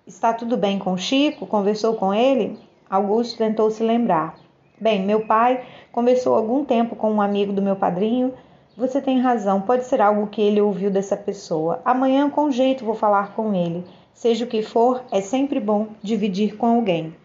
Está 0.06 0.32
tudo 0.32 0.56
bem 0.56 0.78
com 0.78 0.96
Chico? 0.96 1.48
Conversou 1.48 1.94
com 1.94 2.14
ele? 2.14 2.56
Augusto 2.88 3.36
tentou 3.36 3.72
se 3.72 3.82
lembrar. 3.82 4.38
Bem, 4.80 5.02
meu 5.02 5.26
pai 5.26 5.64
conversou 5.90 6.36
algum 6.36 6.64
tempo 6.64 6.94
com 6.94 7.10
um 7.10 7.20
amigo 7.20 7.52
do 7.52 7.60
meu 7.60 7.74
padrinho. 7.74 8.32
Você 8.76 9.02
tem 9.02 9.18
razão, 9.18 9.62
pode 9.62 9.84
ser 9.84 10.00
algo 10.00 10.28
que 10.28 10.40
ele 10.40 10.60
ouviu 10.60 10.92
dessa 10.92 11.16
pessoa. 11.16 11.82
Amanhã, 11.84 12.30
com 12.30 12.52
jeito, 12.52 12.84
vou 12.84 12.94
falar 12.94 13.34
com 13.34 13.52
ele. 13.52 13.84
Seja 14.14 14.44
o 14.44 14.48
que 14.48 14.62
for, 14.62 15.02
é 15.10 15.20
sempre 15.20 15.58
bom 15.58 15.88
dividir 16.00 16.56
com 16.56 16.66
alguém. 16.66 17.16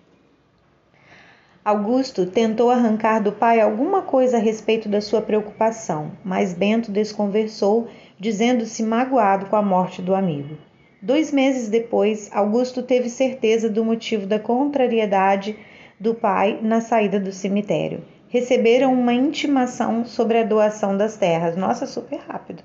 Augusto 1.65 2.25
tentou 2.25 2.69
arrancar 2.69 3.23
do 3.23 3.31
pai 3.31 3.61
alguma 3.61 4.01
coisa 4.01 4.35
a 4.35 4.39
respeito 4.39 4.89
da 4.89 4.99
sua 4.99 5.21
preocupação, 5.21 6.11
mas 6.21 6.53
Bento 6.53 6.91
desconversou, 6.91 7.87
dizendo-se 8.19 8.83
magoado 8.83 9.45
com 9.45 9.55
a 9.55 9.61
morte 9.61 10.01
do 10.01 10.13
amigo. 10.13 10.57
Dois 11.01 11.31
meses 11.31 11.69
depois, 11.69 12.29
Augusto 12.33 12.83
teve 12.83 13.09
certeza 13.09 13.69
do 13.69 13.85
motivo 13.85 14.27
da 14.27 14.37
contrariedade 14.37 15.55
do 15.97 16.13
pai 16.13 16.59
na 16.61 16.81
saída 16.81 17.17
do 17.17 17.31
cemitério. 17.31 18.03
Receberam 18.27 18.93
uma 18.93 19.13
intimação 19.13 20.03
sobre 20.03 20.39
a 20.39 20.43
doação 20.43 20.97
das 20.97 21.15
terras. 21.15 21.55
Nossa, 21.55 21.85
super 21.85 22.19
rápido. 22.27 22.61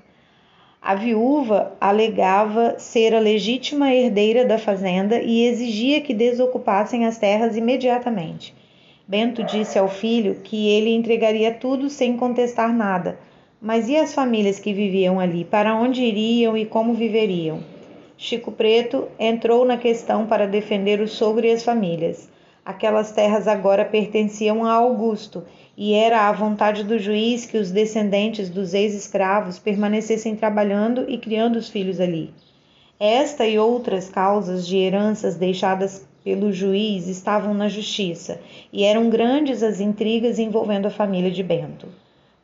A 0.81 0.93
viúva 0.93 1.71
alegava 1.79 2.77
ser 2.77 3.15
a 3.15 3.19
legítima 3.19 3.93
herdeira 3.93 4.43
da 4.43 4.57
fazenda 4.57 5.21
e 5.21 5.45
exigia 5.45 6.01
que 6.01 6.13
desocupassem 6.13 7.05
as 7.05 7.17
terras 7.17 7.55
imediatamente. 7.55 8.58
Bento 9.09 9.41
disse 9.43 9.79
ao 9.79 9.87
filho 9.87 10.35
que 10.35 10.69
ele 10.69 10.93
entregaria 10.93 11.51
tudo 11.51 11.89
sem 11.89 12.15
contestar 12.15 12.71
nada. 12.71 13.17
Mas 13.59 13.89
e 13.89 13.95
as 13.97 14.13
famílias 14.13 14.59
que 14.59 14.71
viviam 14.71 15.19
ali? 15.19 15.43
Para 15.43 15.73
onde 15.75 16.03
iriam 16.03 16.55
e 16.55 16.63
como 16.63 16.93
viveriam? 16.93 17.59
Chico 18.15 18.51
Preto 18.51 19.07
entrou 19.17 19.65
na 19.65 19.77
questão 19.77 20.27
para 20.27 20.45
defender 20.45 21.01
o 21.01 21.07
sogro 21.07 21.47
e 21.47 21.51
as 21.51 21.63
famílias. 21.63 22.29
Aquelas 22.63 23.11
terras 23.11 23.47
agora 23.47 23.83
pertenciam 23.83 24.63
a 24.63 24.73
Augusto 24.73 25.43
e 25.75 25.95
era 25.95 26.27
a 26.27 26.31
vontade 26.31 26.83
do 26.83 26.99
juiz 26.99 27.47
que 27.47 27.57
os 27.57 27.71
descendentes 27.71 28.47
dos 28.47 28.75
ex-escravos 28.75 29.57
permanecessem 29.57 30.35
trabalhando 30.35 31.05
e 31.09 31.17
criando 31.17 31.55
os 31.55 31.67
filhos 31.67 31.99
ali. 31.99 32.31
Esta 32.99 33.47
e 33.47 33.57
outras 33.57 34.07
causas 34.07 34.67
de 34.67 34.77
heranças 34.77 35.35
deixadas 35.35 36.07
pelo 36.23 36.51
juiz 36.51 37.07
estavam 37.07 37.53
na 37.53 37.67
justiça, 37.67 38.39
e 38.71 38.83
eram 38.83 39.09
grandes 39.09 39.63
as 39.63 39.79
intrigas 39.79 40.39
envolvendo 40.39 40.87
a 40.87 40.91
família 40.91 41.31
de 41.31 41.43
Bento. 41.43 41.87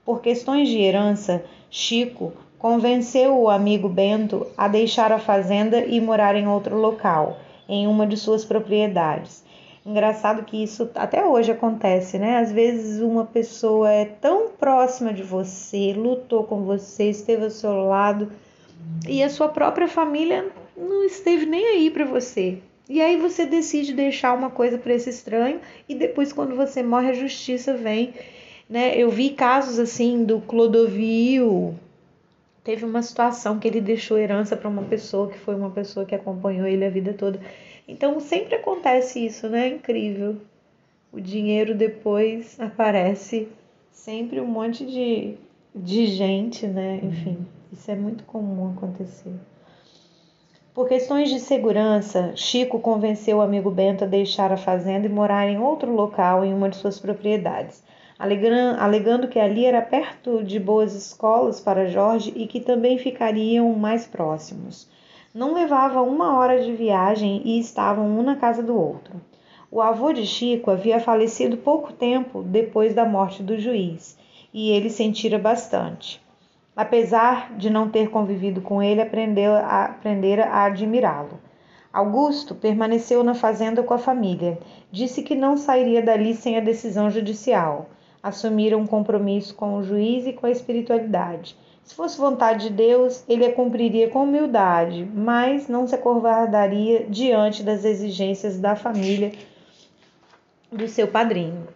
Por 0.05 0.21
questões 0.21 0.69
de 0.69 0.79
herança, 0.79 1.43
Chico 1.69 2.33
convenceu 2.57 3.37
o 3.37 3.49
amigo 3.49 3.89
Bento 3.89 4.47
a 4.57 4.67
deixar 4.67 5.11
a 5.11 5.19
fazenda 5.19 5.85
e 5.85 5.99
morar 5.99 6.35
em 6.35 6.47
outro 6.47 6.77
local, 6.77 7.37
em 7.67 7.87
uma 7.87 8.07
de 8.07 8.17
suas 8.17 8.45
propriedades. 8.45 9.43
Engraçado 9.85 10.43
que 10.43 10.63
isso 10.63 10.89
até 10.95 11.23
hoje 11.23 11.51
acontece, 11.51 12.17
né? 12.17 12.37
Às 12.37 12.51
vezes 12.51 13.01
uma 13.01 13.23
pessoa 13.23 13.91
é 13.91 14.05
tão 14.05 14.49
próxima 14.49 15.13
de 15.13 15.21
você, 15.21 15.93
lutou 15.93 16.43
com 16.43 16.63
você, 16.63 17.09
esteve 17.09 17.43
ao 17.43 17.51
seu 17.51 17.85
lado 17.85 18.31
e 19.07 19.21
a 19.21 19.29
sua 19.29 19.47
própria 19.47 19.87
família 19.87 20.49
não 20.75 21.03
esteve 21.03 21.45
nem 21.45 21.63
aí 21.67 21.91
para 21.91 22.05
você. 22.05 22.57
E 22.87 23.01
aí 23.01 23.17
você 23.17 23.45
decide 23.45 23.93
deixar 23.93 24.33
uma 24.33 24.51
coisa 24.51 24.77
para 24.77 24.93
esse 24.93 25.09
estranho 25.09 25.59
e 25.89 25.95
depois 25.95 26.31
quando 26.31 26.55
você 26.55 26.83
morre 26.83 27.09
a 27.09 27.13
justiça 27.13 27.75
vem, 27.75 28.13
né? 28.69 28.95
Eu 28.95 29.09
vi 29.09 29.31
casos 29.31 29.79
assim 29.79 30.23
do 30.23 30.39
Clodovil. 30.41 31.75
Teve 32.63 32.85
uma 32.85 33.01
situação 33.01 33.59
que 33.59 33.67
ele 33.67 33.81
deixou 33.81 34.17
herança 34.17 34.55
para 34.55 34.69
uma 34.69 34.83
pessoa 34.83 35.29
que 35.29 35.37
foi 35.37 35.55
uma 35.55 35.71
pessoa 35.71 36.05
que 36.05 36.13
acompanhou 36.13 36.67
ele 36.67 36.85
a 36.85 36.89
vida 36.89 37.13
toda. 37.13 37.39
Então 37.87 38.19
sempre 38.19 38.55
acontece 38.55 39.23
isso, 39.25 39.49
né? 39.49 39.67
É 39.67 39.69
incrível. 39.69 40.37
O 41.11 41.19
dinheiro 41.19 41.73
depois 41.73 42.57
aparece 42.61 43.47
sempre 43.91 44.39
um 44.39 44.47
monte 44.47 44.85
de, 44.85 45.35
de 45.73 46.05
gente, 46.07 46.67
né? 46.67 46.99
Enfim, 47.01 47.45
isso 47.73 47.89
é 47.89 47.95
muito 47.95 48.23
comum 48.25 48.73
acontecer. 48.73 49.33
Por 50.75 50.89
questões 50.89 51.29
de 51.29 51.39
segurança, 51.39 52.33
Chico 52.35 52.81
convenceu 52.81 53.37
o 53.37 53.41
amigo 53.41 53.71
Bento 53.71 54.03
a 54.03 54.07
deixar 54.07 54.51
a 54.51 54.57
fazenda 54.57 55.07
e 55.07 55.09
morar 55.09 55.47
em 55.47 55.57
outro 55.57 55.89
local 55.89 56.43
em 56.43 56.53
uma 56.53 56.67
de 56.67 56.75
suas 56.75 56.99
propriedades, 56.99 57.81
alegando 58.19 59.29
que 59.29 59.39
ali 59.39 59.63
era 59.63 59.81
perto 59.81 60.43
de 60.43 60.59
boas 60.59 60.93
escolas 60.93 61.61
para 61.61 61.87
Jorge 61.87 62.33
e 62.35 62.45
que 62.45 62.59
também 62.59 62.97
ficariam 62.97 63.71
mais 63.71 64.05
próximos. 64.05 64.85
Não 65.33 65.53
levava 65.53 66.01
uma 66.01 66.37
hora 66.37 66.61
de 66.61 66.73
viagem 66.73 67.41
e 67.45 67.57
estavam 67.57 68.05
um 68.05 68.21
na 68.21 68.35
casa 68.35 68.61
do 68.61 68.77
outro. 68.77 69.21
O 69.71 69.81
avô 69.81 70.11
de 70.11 70.25
Chico 70.25 70.69
havia 70.69 70.99
falecido 70.99 71.55
pouco 71.55 71.93
tempo 71.93 72.43
depois 72.43 72.93
da 72.93 73.05
morte 73.05 73.41
do 73.41 73.57
juiz, 73.57 74.17
e 74.53 74.71
ele 74.71 74.89
sentira 74.89 75.39
bastante. 75.39 76.24
Apesar 76.75 77.55
de 77.55 77.69
não 77.69 77.89
ter 77.89 78.09
convivido 78.09 78.59
com 78.59 78.83
ele, 78.83 79.01
aprendeu 79.01 79.53
a, 79.53 79.85
aprendera 79.85 80.45
a 80.47 80.65
admirá-lo. 80.65 81.39
Augusto 81.93 82.53
permaneceu 82.53 83.23
na 83.23 83.33
fazenda 83.33 83.81
com 83.81 83.93
a 83.93 83.97
família. 83.97 84.59
Disse 84.91 85.23
que 85.23 85.33
não 85.33 85.55
sairia 85.55 86.01
dali 86.01 86.35
sem 86.35 86.57
a 86.57 86.59
decisão 86.59 87.09
judicial. 87.09 87.89
Assumiram 88.21 88.81
um 88.81 88.87
compromisso 88.87 89.55
com 89.55 89.77
o 89.77 89.83
juiz 89.83 90.27
e 90.27 90.33
com 90.33 90.45
a 90.45 90.51
espiritualidade. 90.51 91.55
Se 91.85 91.95
fosse 91.95 92.17
vontade 92.17 92.67
de 92.67 92.75
Deus, 92.75 93.23
ele 93.29 93.45
a 93.45 93.53
cumpriria 93.53 94.09
com 94.09 94.23
humildade, 94.23 95.07
mas 95.13 95.69
não 95.69 95.87
se 95.87 95.95
acovardaria 95.95 97.05
diante 97.07 97.63
das 97.63 97.85
exigências 97.85 98.59
da 98.59 98.75
família 98.75 99.31
do 100.71 100.87
seu 100.87 101.07
padrinho. 101.07 101.74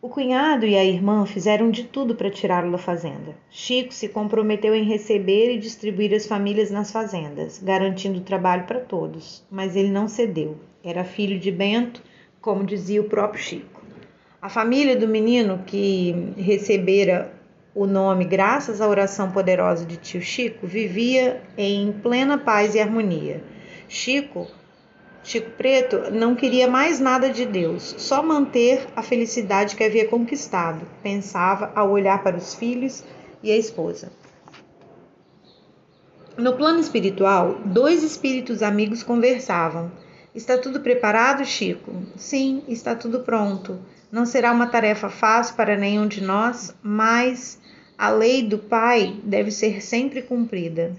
O 0.00 0.08
cunhado 0.08 0.64
e 0.64 0.76
a 0.76 0.84
irmã 0.84 1.26
fizeram 1.26 1.72
de 1.72 1.82
tudo 1.82 2.14
para 2.14 2.30
tirá-lo 2.30 2.70
da 2.70 2.78
fazenda. 2.78 3.34
Chico 3.50 3.92
se 3.92 4.08
comprometeu 4.08 4.72
em 4.72 4.84
receber 4.84 5.52
e 5.52 5.58
distribuir 5.58 6.14
as 6.14 6.24
famílias 6.24 6.70
nas 6.70 6.92
fazendas, 6.92 7.60
garantindo 7.60 8.20
trabalho 8.20 8.62
para 8.62 8.78
todos, 8.78 9.44
mas 9.50 9.74
ele 9.74 9.90
não 9.90 10.06
cedeu. 10.06 10.56
Era 10.84 11.02
filho 11.02 11.36
de 11.36 11.50
Bento, 11.50 12.00
como 12.40 12.64
dizia 12.64 13.00
o 13.00 13.08
próprio 13.08 13.42
Chico. 13.42 13.82
A 14.40 14.48
família 14.48 14.94
do 14.94 15.08
menino 15.08 15.64
que 15.66 16.32
recebera 16.36 17.32
o 17.74 17.84
nome 17.84 18.24
graças 18.24 18.80
à 18.80 18.86
oração 18.86 19.32
poderosa 19.32 19.84
de 19.84 19.96
tio 19.96 20.22
Chico 20.22 20.64
vivia 20.64 21.42
em 21.56 21.90
plena 21.90 22.38
paz 22.38 22.76
e 22.76 22.80
harmonia. 22.80 23.42
Chico 23.88 24.46
Chico 25.28 25.50
Preto 25.58 26.10
não 26.10 26.34
queria 26.34 26.66
mais 26.66 26.98
nada 26.98 27.28
de 27.28 27.44
Deus, 27.44 27.94
só 27.98 28.22
manter 28.22 28.86
a 28.96 29.02
felicidade 29.02 29.76
que 29.76 29.84
havia 29.84 30.08
conquistado, 30.08 30.88
pensava 31.02 31.70
ao 31.74 31.90
olhar 31.90 32.22
para 32.22 32.38
os 32.38 32.54
filhos 32.54 33.04
e 33.42 33.52
a 33.52 33.56
esposa. 33.58 34.10
No 36.34 36.54
plano 36.56 36.80
espiritual, 36.80 37.60
dois 37.62 38.02
espíritos 38.02 38.62
amigos 38.62 39.02
conversavam. 39.02 39.92
Está 40.34 40.56
tudo 40.56 40.80
preparado, 40.80 41.44
Chico? 41.44 41.92
Sim, 42.16 42.62
está 42.66 42.94
tudo 42.94 43.20
pronto. 43.20 43.78
Não 44.10 44.24
será 44.24 44.50
uma 44.50 44.68
tarefa 44.68 45.10
fácil 45.10 45.56
para 45.56 45.76
nenhum 45.76 46.06
de 46.06 46.22
nós, 46.22 46.74
mas 46.82 47.60
a 47.98 48.08
lei 48.08 48.42
do 48.42 48.56
Pai 48.56 49.20
deve 49.22 49.50
ser 49.50 49.82
sempre 49.82 50.22
cumprida. 50.22 50.96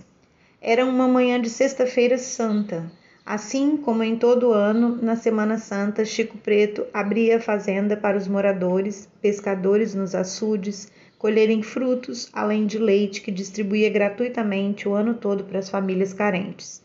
Era 0.61 0.85
uma 0.85 1.07
manhã 1.07 1.41
de 1.41 1.49
sexta-feira 1.49 2.19
santa. 2.19 2.98
Assim 3.29 3.77
como 3.77 4.01
em 4.01 4.15
todo 4.15 4.53
ano, 4.53 4.97
na 5.03 5.15
Semana 5.15 5.59
Santa, 5.59 6.03
Chico 6.03 6.35
Preto 6.39 6.87
abria 6.91 7.37
a 7.37 7.39
fazenda 7.39 7.95
para 7.95 8.17
os 8.17 8.27
moradores, 8.27 9.07
pescadores 9.21 9.93
nos 9.93 10.15
açudes, 10.15 10.91
colherem 11.19 11.61
frutos, 11.61 12.27
além 12.33 12.65
de 12.65 12.79
leite 12.79 13.21
que 13.21 13.29
distribuía 13.29 13.87
gratuitamente 13.87 14.89
o 14.89 14.95
ano 14.95 15.13
todo 15.13 15.43
para 15.43 15.59
as 15.59 15.69
famílias 15.69 16.11
carentes. 16.11 16.81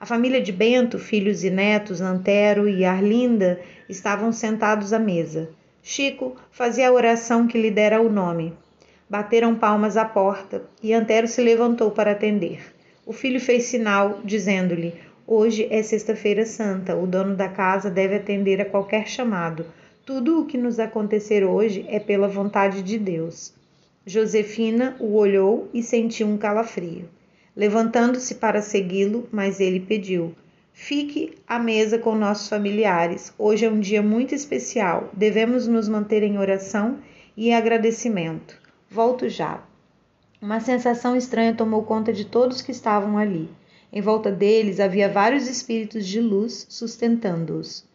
A 0.00 0.04
família 0.04 0.40
de 0.40 0.50
Bento, 0.50 0.98
filhos 0.98 1.44
e 1.44 1.50
netos, 1.50 2.00
Antero 2.00 2.68
e 2.68 2.84
Arlinda, 2.84 3.60
estavam 3.88 4.32
sentados 4.32 4.92
à 4.92 4.98
mesa. 4.98 5.48
Chico 5.80 6.34
fazia 6.50 6.88
a 6.88 6.92
oração 6.92 7.46
que 7.46 7.56
lhe 7.56 7.70
dera 7.70 8.02
o 8.02 8.10
nome. 8.10 8.52
Bateram 9.08 9.54
palmas 9.54 9.96
à 9.96 10.04
porta 10.04 10.64
e 10.82 10.92
Antero 10.92 11.28
se 11.28 11.40
levantou 11.40 11.92
para 11.92 12.10
atender. 12.10 12.74
O 13.06 13.12
filho 13.12 13.38
fez 13.38 13.66
sinal, 13.66 14.18
dizendo-lhe: 14.24 15.13
Hoje 15.26 15.66
é 15.70 15.82
Sexta-feira 15.82 16.44
Santa, 16.44 16.94
o 16.94 17.06
dono 17.06 17.34
da 17.34 17.48
casa 17.48 17.90
deve 17.90 18.16
atender 18.16 18.60
a 18.60 18.64
qualquer 18.66 19.08
chamado. 19.08 19.64
Tudo 20.04 20.38
o 20.38 20.44
que 20.44 20.58
nos 20.58 20.78
acontecer 20.78 21.42
hoje 21.42 21.86
é 21.88 21.98
pela 21.98 22.28
vontade 22.28 22.82
de 22.82 22.98
Deus. 22.98 23.54
Josefina 24.04 24.94
o 25.00 25.14
olhou 25.14 25.70
e 25.72 25.82
sentiu 25.82 26.26
um 26.26 26.36
calafrio. 26.36 27.08
Levantando-se 27.56 28.34
para 28.34 28.60
segui-lo, 28.60 29.26
mas 29.32 29.60
ele 29.60 29.80
pediu: 29.80 30.34
Fique 30.74 31.32
à 31.48 31.58
mesa 31.58 31.96
com 31.96 32.14
nossos 32.14 32.50
familiares. 32.50 33.32
Hoje 33.38 33.64
é 33.64 33.70
um 33.70 33.80
dia 33.80 34.02
muito 34.02 34.34
especial. 34.34 35.08
Devemos 35.14 35.66
nos 35.66 35.88
manter 35.88 36.22
em 36.22 36.36
oração 36.36 36.98
e 37.34 37.50
agradecimento. 37.50 38.60
Volto 38.90 39.26
já. 39.30 39.64
Uma 40.42 40.60
sensação 40.60 41.16
estranha 41.16 41.54
tomou 41.54 41.82
conta 41.82 42.12
de 42.12 42.26
todos 42.26 42.60
que 42.60 42.72
estavam 42.72 43.16
ali. 43.16 43.48
Em 43.96 44.00
volta 44.00 44.32
deles 44.32 44.80
havia 44.80 45.08
vários 45.08 45.46
espíritos 45.46 46.04
de 46.04 46.20
luz 46.20 46.66
sustentando-os. 46.68 47.86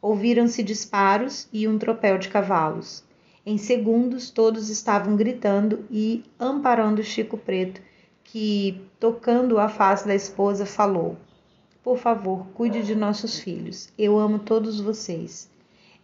Ouviram-se 0.00 0.62
disparos 0.62 1.48
e 1.52 1.66
um 1.66 1.76
tropel 1.76 2.16
de 2.16 2.28
cavalos. 2.28 3.02
Em 3.44 3.58
segundos, 3.58 4.30
todos 4.30 4.70
estavam 4.70 5.16
gritando 5.16 5.84
e 5.90 6.22
amparando 6.38 7.02
Chico 7.02 7.36
Preto, 7.36 7.80
que, 8.22 8.80
tocando 9.00 9.58
a 9.58 9.68
face 9.68 10.06
da 10.06 10.14
esposa, 10.14 10.64
falou: 10.64 11.16
Por 11.82 11.98
favor, 11.98 12.46
cuide 12.54 12.84
de 12.84 12.94
nossos 12.94 13.40
filhos. 13.40 13.92
Eu 13.98 14.16
amo 14.16 14.38
todos 14.38 14.78
vocês. 14.78 15.50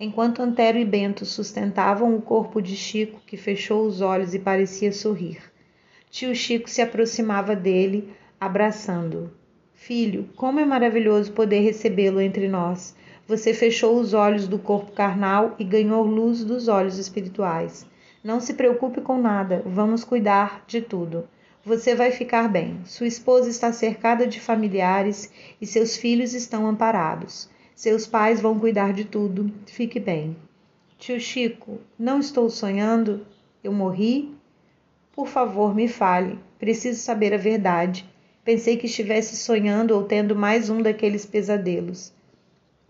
Enquanto 0.00 0.42
Antero 0.42 0.78
e 0.78 0.84
Bento 0.84 1.24
sustentavam 1.24 2.16
o 2.16 2.20
corpo 2.20 2.60
de 2.60 2.74
Chico, 2.74 3.20
que 3.24 3.36
fechou 3.36 3.86
os 3.86 4.00
olhos 4.00 4.34
e 4.34 4.38
parecia 4.40 4.92
sorrir, 4.92 5.38
tio 6.10 6.34
Chico 6.34 6.68
se 6.68 6.82
aproximava 6.82 7.54
dele, 7.54 8.12
abraçando-o. 8.40 9.43
Filho, 9.74 10.28
como 10.36 10.60
é 10.60 10.64
maravilhoso 10.64 11.32
poder 11.32 11.60
recebê-lo 11.60 12.20
entre 12.20 12.48
nós. 12.48 12.96
Você 13.26 13.52
fechou 13.52 13.98
os 13.98 14.14
olhos 14.14 14.48
do 14.48 14.58
corpo 14.58 14.92
carnal 14.92 15.54
e 15.58 15.64
ganhou 15.64 16.02
luz 16.04 16.44
dos 16.44 16.68
olhos 16.68 16.98
espirituais. 16.98 17.86
Não 18.22 18.40
se 18.40 18.54
preocupe 18.54 19.00
com 19.00 19.20
nada, 19.20 19.62
vamos 19.66 20.04
cuidar 20.04 20.64
de 20.66 20.80
tudo. 20.80 21.28
Você 21.64 21.94
vai 21.94 22.10
ficar 22.10 22.48
bem. 22.48 22.80
Sua 22.84 23.06
esposa 23.06 23.50
está 23.50 23.72
cercada 23.72 24.26
de 24.26 24.40
familiares 24.40 25.32
e 25.60 25.66
seus 25.66 25.96
filhos 25.96 26.34
estão 26.34 26.66
amparados. 26.66 27.48
Seus 27.74 28.06
pais 28.06 28.40
vão 28.40 28.58
cuidar 28.58 28.92
de 28.92 29.04
tudo. 29.04 29.52
Fique 29.66 29.98
bem. 29.98 30.36
Tio 30.98 31.18
Chico, 31.18 31.80
não 31.98 32.20
estou 32.20 32.48
sonhando? 32.48 33.26
Eu 33.62 33.72
morri? 33.72 34.34
Por 35.12 35.26
favor, 35.26 35.74
me 35.74 35.88
fale. 35.88 36.38
Preciso 36.58 37.00
saber 37.00 37.34
a 37.34 37.38
verdade. 37.38 38.08
Pensei 38.44 38.76
que 38.76 38.84
estivesse 38.84 39.36
sonhando 39.36 39.94
ou 39.94 40.02
tendo 40.02 40.36
mais 40.36 40.68
um 40.68 40.82
daqueles 40.82 41.24
pesadelos. 41.24 42.12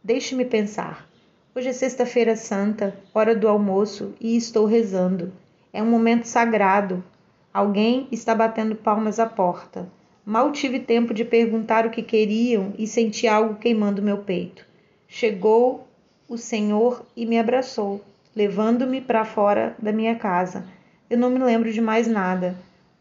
Deixe-me 0.03 0.45
pensar. 0.45 1.09
Hoje 1.55 1.69
é 1.69 1.73
Sexta-feira 1.73 2.35
Santa, 2.35 2.97
hora 3.15 3.37
do 3.37 3.47
almoço, 3.47 4.15
e 4.21 4.37
estou 4.37 4.67
rezando. 4.67 5.33
É 5.73 5.81
um 5.81 5.87
momento 5.87 6.25
sagrado. 6.25 7.05
Alguém 7.53 8.09
está 8.11 8.35
batendo 8.35 8.75
palmas 8.75 9.21
à 9.21 9.27
porta. 9.27 9.89
Mal 10.27 10.51
tive 10.51 10.81
tempo 10.81 11.15
de 11.15 11.25
perguntar 11.25 11.87
o 11.87 11.91
que 11.91 12.03
queriam 12.03 12.73
e 12.77 12.85
senti 12.85 13.29
algo 13.29 13.55
queimando 13.55 14.03
meu 14.03 14.19
peito. 14.19 14.67
Chegou 15.07 15.87
o 16.29 16.37
Senhor 16.37 17.07
e 17.17 17.25
me 17.25 17.39
abraçou, 17.39 18.05
levando-me 18.35 19.01
para 19.01 19.25
fora 19.25 19.77
da 19.79 19.93
minha 19.93 20.17
casa. 20.17 20.67
Eu 21.09 21.17
não 21.17 21.31
me 21.31 21.39
lembro 21.39 21.73
de 21.73 21.81
mais 21.81 22.09
nada. 22.09 22.57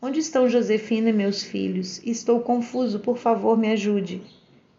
Onde 0.05 0.19
estão 0.19 0.49
Josefina 0.49 1.11
e 1.11 1.13
meus 1.13 1.43
filhos? 1.43 2.01
Estou 2.05 2.41
confuso, 2.41 2.99
por 2.99 3.17
favor, 3.17 3.57
me 3.57 3.71
ajude. 3.71 4.21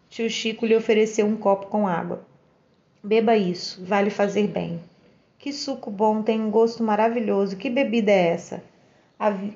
Tio 0.07 0.29
Chico 0.29 0.67
lhe 0.67 0.75
ofereceu 0.75 1.25
um 1.25 1.35
copo 1.35 1.65
com 1.65 1.87
água. 1.87 2.23
Beba 3.03 3.35
isso, 3.35 3.83
vai 3.83 4.03
lhe 4.03 4.11
fazer 4.11 4.45
bem. 4.45 4.79
Que 5.39 5.51
suco 5.51 5.89
bom, 5.89 6.21
tem 6.21 6.39
um 6.39 6.51
gosto 6.51 6.83
maravilhoso. 6.83 7.57
Que 7.57 7.71
bebida 7.71 8.11
é 8.11 8.27
essa? 8.27 8.63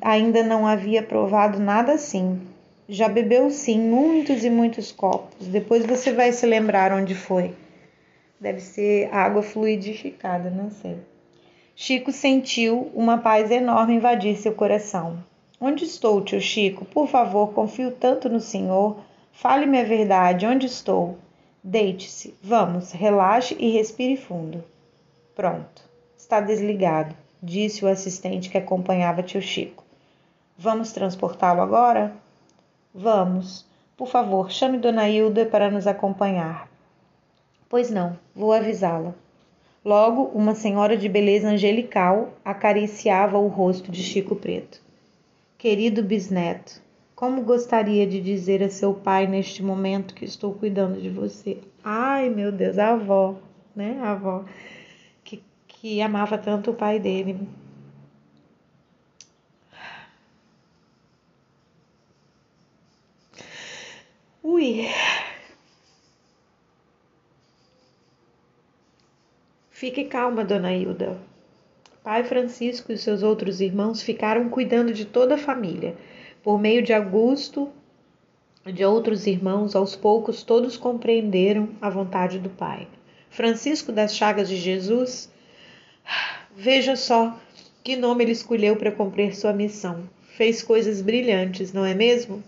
Ainda 0.01 0.41
não 0.41 0.65
havia 0.65 1.03
provado 1.03 1.59
nada 1.59 1.91
assim. 1.91 2.41
Já 2.87 3.07
bebeu 3.07 3.51
sim, 3.51 3.79
muitos 3.79 4.43
e 4.43 4.49
muitos 4.49 4.91
copos. 4.91 5.45
Depois 5.45 5.85
você 5.85 6.11
vai 6.11 6.31
se 6.31 6.47
lembrar 6.47 6.91
onde 6.91 7.13
foi. 7.13 7.53
Deve 8.39 8.59
ser 8.59 9.13
água 9.13 9.43
fluidificada, 9.43 10.49
não 10.49 10.71
sei. 10.71 10.97
Chico 11.75 12.11
sentiu 12.11 12.89
uma 12.95 13.19
paz 13.19 13.51
enorme 13.51 13.93
invadir 13.93 14.35
seu 14.35 14.53
coração. 14.55 15.29
Onde 15.61 15.83
estou, 15.83 16.21
tio 16.21 16.39
Chico? 16.39 16.85
Por 16.85 17.09
favor, 17.09 17.51
confio 17.51 17.91
tanto 17.91 18.29
no 18.29 18.39
senhor. 18.39 18.97
Fale-me 19.33 19.81
a 19.81 19.83
verdade. 19.83 20.45
Onde 20.45 20.67
estou? 20.67 21.17
Deite-se. 21.61 22.33
Vamos, 22.41 22.93
relaxe 22.93 23.57
e 23.59 23.69
respire 23.69 24.15
fundo. 24.15 24.63
Pronto. 25.35 25.83
Está 26.17 26.39
desligado, 26.39 27.13
disse 27.43 27.83
o 27.83 27.89
assistente 27.89 28.49
que 28.49 28.57
acompanhava 28.57 29.21
tio 29.21 29.41
Chico. 29.41 29.83
Vamos 30.57 30.93
transportá-lo 30.93 31.61
agora? 31.61 32.13
Vamos. 32.95 33.65
Por 33.97 34.07
favor, 34.07 34.49
chame 34.49 34.77
Dona 34.77 35.09
Hilda 35.09 35.45
para 35.45 35.69
nos 35.69 35.87
acompanhar. 35.87 36.69
Pois 37.67 37.89
não, 37.89 38.17
vou 38.33 38.53
avisá-la. 38.53 39.13
Logo, 39.83 40.31
uma 40.33 40.55
senhora 40.55 40.95
de 40.95 41.09
beleza 41.09 41.49
angelical 41.49 42.29
acariciava 42.45 43.37
o 43.37 43.47
rosto 43.47 43.91
de 43.91 44.01
Chico 44.01 44.37
Preto. 44.37 44.87
Querido 45.59 46.01
bisneto, 46.01 46.81
como 47.13 47.43
gostaria 47.43 48.07
de 48.07 48.21
dizer 48.21 48.63
a 48.63 48.69
seu 48.69 48.93
pai 48.93 49.27
neste 49.27 49.61
momento 49.61 50.13
que 50.13 50.23
estou 50.23 50.53
cuidando 50.53 51.01
de 51.01 51.09
você? 51.09 51.59
Ai, 51.83 52.29
meu 52.29 52.49
Deus, 52.49 52.77
a 52.77 52.93
avó, 52.93 53.35
né? 53.75 53.99
A 54.01 54.11
avó 54.11 54.45
que, 55.21 55.43
que 55.67 56.01
amava 56.01 56.37
tanto 56.37 56.71
o 56.71 56.73
pai 56.73 56.97
dele. 56.97 57.37
Ui. 64.41 64.87
Fique 69.69 70.05
calma, 70.05 70.45
dona 70.45 70.73
Hilda. 70.73 71.28
Pai 72.03 72.23
Francisco 72.23 72.91
e 72.91 72.97
seus 72.97 73.23
outros 73.23 73.61
irmãos 73.61 74.01
ficaram 74.01 74.49
cuidando 74.49 74.93
de 74.93 75.05
toda 75.05 75.35
a 75.35 75.37
família. 75.37 75.95
Por 76.41 76.59
meio 76.59 76.81
de 76.81 76.93
Augusto 76.93 77.69
e 78.65 78.71
de 78.71 78.85
outros 78.85 79.27
irmãos, 79.27 79.75
aos 79.75 79.95
poucos 79.95 80.43
todos 80.43 80.77
compreenderam 80.77 81.69
a 81.81 81.89
vontade 81.89 82.39
do 82.39 82.49
Pai. 82.49 82.87
Francisco 83.29 83.91
das 83.91 84.15
Chagas 84.15 84.47
de 84.47 84.55
Jesus 84.55 85.29
Veja 86.55 86.95
só 86.95 87.39
que 87.83 87.95
nome 87.95 88.23
ele 88.23 88.31
escolheu 88.31 88.75
para 88.75 88.91
cumprir 88.91 89.35
sua 89.35 89.53
missão. 89.53 90.09
Fez 90.35 90.61
coisas 90.61 91.01
brilhantes, 91.01 91.71
não 91.71 91.85
é 91.85 91.93
mesmo? 91.93 92.43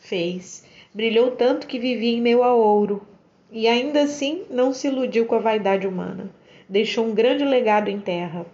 Fez. 0.00 0.64
Brilhou 0.94 1.32
tanto 1.32 1.66
que 1.66 1.78
vivia 1.78 2.16
em 2.16 2.20
meio 2.20 2.42
a 2.42 2.54
ouro. 2.54 3.06
E 3.50 3.68
ainda 3.68 4.02
assim 4.02 4.44
não 4.50 4.72
se 4.72 4.88
iludiu 4.88 5.26
com 5.26 5.34
a 5.34 5.40
vaidade 5.40 5.86
humana. 5.86 6.30
Deixou 6.68 7.06
um 7.06 7.14
grande 7.14 7.44
legado 7.44 7.88
em 7.88 8.00
terra. 8.00 8.46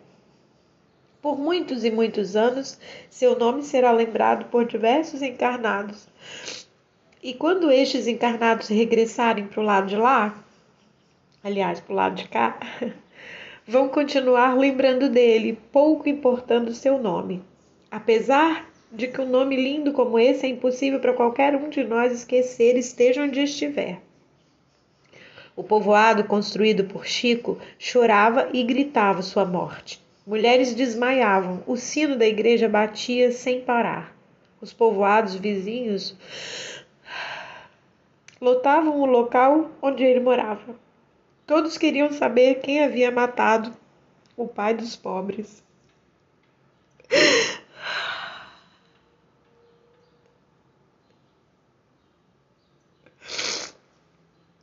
Por 1.28 1.38
muitos 1.38 1.84
e 1.84 1.90
muitos 1.90 2.34
anos, 2.36 2.80
seu 3.10 3.38
nome 3.38 3.62
será 3.62 3.92
lembrado 3.92 4.46
por 4.46 4.64
diversos 4.64 5.20
encarnados. 5.20 6.08
E 7.22 7.34
quando 7.34 7.70
estes 7.70 8.06
encarnados 8.06 8.68
regressarem 8.68 9.46
para 9.46 9.60
o 9.60 9.62
lado 9.62 9.88
de 9.88 9.96
lá, 9.96 10.42
aliás, 11.44 11.80
para 11.80 11.92
o 11.92 11.96
lado 11.96 12.14
de 12.14 12.26
cá, 12.28 12.58
vão 13.68 13.90
continuar 13.90 14.56
lembrando 14.56 15.10
dele, 15.10 15.58
pouco 15.70 16.08
importando 16.08 16.72
seu 16.72 16.96
nome. 16.98 17.42
Apesar 17.90 18.66
de 18.90 19.06
que 19.06 19.20
um 19.20 19.28
nome 19.28 19.54
lindo 19.54 19.92
como 19.92 20.18
esse 20.18 20.46
é 20.46 20.48
impossível 20.48 20.98
para 20.98 21.12
qualquer 21.12 21.54
um 21.54 21.68
de 21.68 21.84
nós 21.84 22.10
esquecer, 22.10 22.74
esteja 22.74 23.22
onde 23.22 23.42
estiver. 23.42 24.00
O 25.54 25.62
povoado 25.62 26.24
construído 26.24 26.84
por 26.84 27.04
Chico 27.04 27.58
chorava 27.78 28.48
e 28.54 28.62
gritava 28.62 29.20
sua 29.20 29.44
morte. 29.44 30.07
Mulheres 30.28 30.74
desmaiavam, 30.74 31.62
o 31.66 31.74
sino 31.74 32.14
da 32.14 32.26
igreja 32.26 32.68
batia 32.68 33.32
sem 33.32 33.62
parar. 33.62 34.14
Os 34.60 34.74
povoados 34.74 35.34
vizinhos 35.34 36.14
lotavam 38.38 39.00
o 39.00 39.06
local 39.06 39.70
onde 39.80 40.04
ele 40.04 40.20
morava. 40.20 40.78
Todos 41.46 41.78
queriam 41.78 42.12
saber 42.12 42.56
quem 42.56 42.84
havia 42.84 43.10
matado 43.10 43.74
o 44.36 44.46
pai 44.46 44.74
dos 44.74 44.94
pobres. 44.94 45.64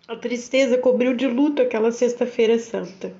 A 0.07 0.15
tristeza 0.15 0.77
cobriu 0.77 1.15
de 1.15 1.25
luto 1.25 1.59
aquela 1.59 1.91
sexta-feira 1.91 2.59
santa. 2.59 3.11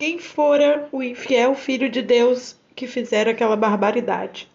Quem 0.00 0.18
fora 0.18 0.88
o 0.90 1.02
infiel 1.02 1.54
filho 1.54 1.90
de 1.90 2.00
Deus 2.00 2.56
que 2.74 2.86
fizera 2.86 3.32
aquela 3.32 3.54
barbaridade? 3.54 4.48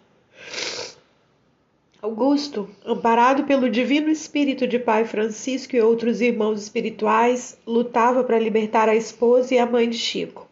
Augusto, 2.02 2.68
amparado 2.84 3.44
pelo 3.44 3.70
Divino 3.70 4.10
Espírito 4.10 4.66
de 4.66 4.80
Pai 4.80 5.06
Francisco 5.06 5.76
e 5.76 5.82
outros 5.82 6.20
irmãos 6.20 6.64
espirituais, 6.64 7.60
lutava 7.64 8.24
para 8.24 8.40
libertar 8.40 8.90
a 8.90 8.96
esposa 8.96 9.54
e 9.54 9.60
a 9.60 9.68
mãe 9.68 9.88
de 9.88 10.00
Chico. 10.00 10.50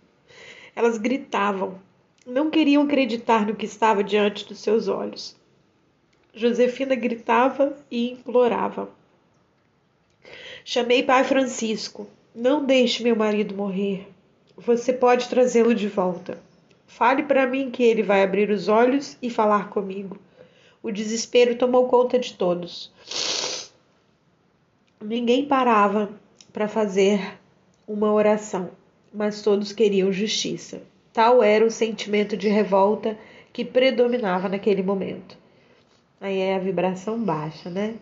Elas 0.76 1.00
gritavam, 1.00 1.82
não 2.24 2.52
queriam 2.52 2.84
acreditar 2.84 3.48
no 3.48 3.56
que 3.56 3.66
estava 3.66 4.04
diante 4.04 4.48
dos 4.48 4.60
seus 4.60 4.88
olhos. 4.88 5.36
Josefina 6.36 6.94
gritava 6.94 7.76
e 7.90 8.12
implorava. 8.12 8.92
Chamei 10.64 11.02
Pai 11.02 11.24
Francisco. 11.24 12.08
Não 12.36 12.64
deixe 12.64 13.02
meu 13.02 13.16
marido 13.16 13.56
morrer. 13.56 14.12
Você 14.58 14.94
pode 14.94 15.28
trazê-lo 15.30 15.74
de 15.74 15.88
volta. 15.88 16.38
Fale 16.86 17.24
para 17.24 17.48
mim 17.48 17.72
que 17.72 17.84
ele 17.84 18.04
vai 18.04 18.24
abrir 18.24 18.50
os 18.52 18.68
olhos 18.68 19.18
e 19.22 19.30
falar 19.30 19.70
comigo. 19.70 20.18
O 20.82 20.92
desespero 20.92 21.56
tomou 21.56 21.88
conta 21.88 22.20
de 22.20 22.34
todos. 22.34 22.92
Ninguém 25.02 25.46
parava 25.46 26.10
para 26.52 26.68
fazer 26.68 27.39
uma 27.88 28.13
oração, 28.13 28.70
mas 29.13 29.42
todos 29.42 29.74
queriam 29.74 30.12
justiça. 30.12 30.84
Tal 31.12 31.42
era 31.42 31.66
o 31.66 31.72
sentimento 31.72 32.38
de 32.38 32.48
revolta 32.48 33.18
que 33.52 33.66
predominava 33.66 34.48
naquele 34.48 34.84
momento. 34.84 35.38
Aí 36.22 36.38
é 36.38 36.56
a 36.56 36.60
vibração 36.60 37.18
baixa, 37.22 37.70
né? 37.70 37.96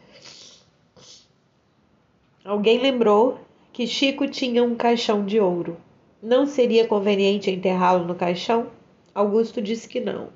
Alguém 2.44 2.80
lembrou 2.80 3.40
que 3.74 3.88
Chico 3.88 4.28
tinha 4.28 4.64
um 4.64 4.76
caixão 4.76 5.26
de 5.26 5.40
ouro. 5.40 5.78
Não 6.24 6.46
seria 6.46 6.86
conveniente 6.86 7.50
enterrá-lo 7.50 8.06
no 8.06 8.14
caixão? 8.14 8.68
Augusto 9.14 9.60
disse 9.60 9.90
que 9.90 10.00
não. 10.00 10.30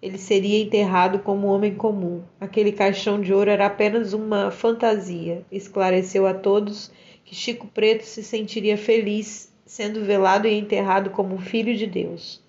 Ele 0.00 0.16
seria 0.16 0.62
enterrado 0.62 1.18
como 1.18 1.48
um 1.48 1.50
homem 1.50 1.74
comum. 1.74 2.22
Aquele 2.40 2.70
caixão 2.70 3.20
de 3.20 3.34
ouro 3.34 3.50
era 3.50 3.66
apenas 3.66 4.12
uma 4.12 4.52
fantasia. 4.52 5.44
Esclareceu 5.50 6.24
a 6.24 6.34
todos 6.34 6.92
que 7.24 7.34
Chico 7.34 7.66
Preto 7.66 8.04
se 8.04 8.22
sentiria 8.22 8.78
feliz 8.78 9.52
sendo 9.66 10.04
velado 10.04 10.46
e 10.46 10.56
enterrado 10.56 11.10
como 11.10 11.34
um 11.34 11.40
filho 11.40 11.76
de 11.76 11.88
Deus. 11.88 12.40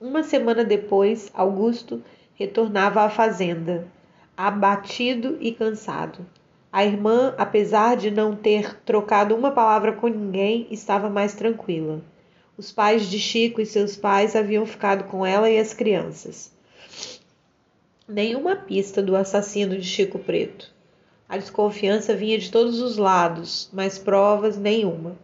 Uma 0.00 0.24
semana 0.24 0.64
depois, 0.64 1.30
Augusto 1.32 2.02
retornava 2.34 3.02
à 3.02 3.08
fazenda, 3.08 3.86
abatido 4.36 5.38
e 5.40 5.52
cansado. 5.52 6.26
A 6.74 6.84
irmã, 6.84 7.32
apesar 7.38 7.96
de 7.96 8.10
não 8.10 8.34
ter 8.34 8.80
trocado 8.80 9.32
uma 9.32 9.52
palavra 9.52 9.92
com 9.92 10.08
ninguém, 10.08 10.66
estava 10.72 11.08
mais 11.08 11.32
tranquila. 11.32 12.02
Os 12.58 12.72
pais 12.72 13.08
de 13.08 13.16
Chico 13.16 13.60
e 13.60 13.64
seus 13.64 13.94
pais 13.94 14.34
haviam 14.34 14.66
ficado 14.66 15.04
com 15.04 15.24
ela 15.24 15.48
e 15.48 15.56
as 15.56 15.72
crianças. 15.72 16.52
Nenhuma 18.08 18.56
pista 18.56 19.00
do 19.00 19.14
assassino 19.14 19.78
de 19.78 19.86
Chico 19.86 20.18
Preto. 20.18 20.74
A 21.28 21.36
desconfiança 21.36 22.12
vinha 22.12 22.36
de 22.38 22.50
todos 22.50 22.80
os 22.80 22.96
lados, 22.96 23.70
mas 23.72 23.96
provas 23.96 24.58
nenhuma. 24.58 25.16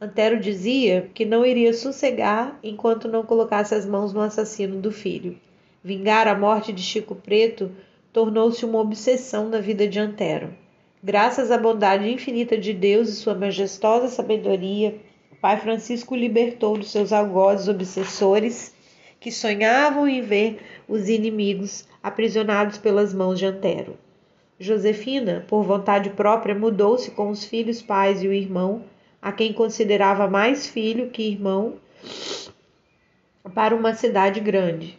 Antero 0.00 0.40
dizia 0.40 1.08
que 1.14 1.24
não 1.24 1.46
iria 1.46 1.72
sossegar 1.72 2.58
enquanto 2.64 3.06
não 3.06 3.24
colocasse 3.24 3.76
as 3.76 3.86
mãos 3.86 4.12
no 4.12 4.22
assassino 4.22 4.80
do 4.80 4.90
filho. 4.90 5.38
Vingar 5.84 6.26
a 6.26 6.36
morte 6.36 6.72
de 6.72 6.82
Chico 6.82 7.14
Preto 7.14 7.70
tornou-se 8.12 8.64
uma 8.64 8.80
obsessão 8.80 9.48
na 9.48 9.60
vida 9.60 9.86
de 9.86 10.00
Antero. 10.00 10.58
Graças 11.02 11.50
à 11.50 11.56
bondade 11.56 12.10
infinita 12.10 12.58
de 12.58 12.74
Deus 12.74 13.08
e 13.08 13.16
sua 13.16 13.34
majestosa 13.34 14.08
sabedoria, 14.08 15.00
Pai 15.40 15.58
Francisco 15.58 16.14
libertou 16.14 16.76
dos 16.76 16.90
seus 16.90 17.10
algozes 17.10 17.68
obsessores 17.68 18.74
que 19.18 19.32
sonhavam 19.32 20.06
em 20.06 20.20
ver 20.20 20.60
os 20.86 21.08
inimigos 21.08 21.88
aprisionados 22.02 22.76
pelas 22.76 23.14
mãos 23.14 23.38
de 23.38 23.46
Antero. 23.46 23.96
Josefina, 24.58 25.42
por 25.48 25.62
vontade 25.62 26.10
própria, 26.10 26.54
mudou-se 26.54 27.10
com 27.12 27.30
os 27.30 27.46
filhos, 27.46 27.80
pais 27.80 28.22
e 28.22 28.28
o 28.28 28.32
irmão, 28.34 28.84
a 29.22 29.32
quem 29.32 29.54
considerava 29.54 30.28
mais 30.28 30.66
filho 30.66 31.08
que 31.08 31.22
irmão, 31.22 31.76
para 33.54 33.74
uma 33.74 33.94
cidade 33.94 34.38
grande. 34.38 34.98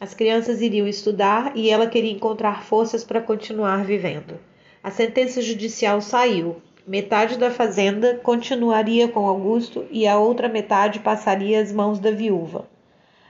As 0.00 0.14
crianças 0.14 0.62
iriam 0.62 0.88
estudar 0.88 1.54
e 1.54 1.68
ela 1.68 1.86
queria 1.86 2.10
encontrar 2.10 2.64
forças 2.64 3.04
para 3.04 3.20
continuar 3.20 3.84
vivendo. 3.84 4.40
A 4.82 4.90
sentença 4.90 5.40
judicial 5.40 6.00
saiu. 6.00 6.56
Metade 6.84 7.38
da 7.38 7.52
fazenda 7.52 8.16
continuaria 8.16 9.06
com 9.06 9.28
Augusto 9.28 9.86
e 9.90 10.08
a 10.08 10.18
outra 10.18 10.48
metade 10.48 10.98
passaria 10.98 11.60
às 11.60 11.70
mãos 11.70 12.00
da 12.00 12.10
viúva. 12.10 12.66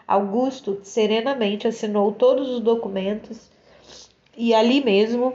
Augusto 0.09 0.81
serenamente 0.83 1.69
assinou 1.69 2.11
todos 2.13 2.49
os 2.49 2.61
documentos 2.61 3.51
e 4.35 4.55
ali 4.55 4.83
mesmo, 4.83 5.35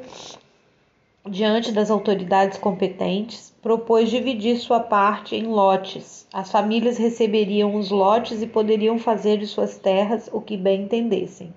diante 1.24 1.72
das 1.72 1.92
autoridades 1.92 2.58
competentes, 2.58 3.54
propôs 3.62 4.10
dividir 4.10 4.58
sua 4.58 4.80
parte 4.80 5.36
em 5.36 5.44
lotes. 5.44 6.26
As 6.34 6.52
famílias 6.52 6.98
receberiam 6.98 7.76
os 7.76 7.92
lotes 7.92 8.42
e 8.42 8.48
poderiam 8.48 8.98
fazer 8.98 9.38
de 9.38 9.46
suas 9.46 9.78
terras 9.78 10.28
o 10.34 10.42
que 10.42 10.58
bem 10.58 10.84
entendessem. 10.84 11.54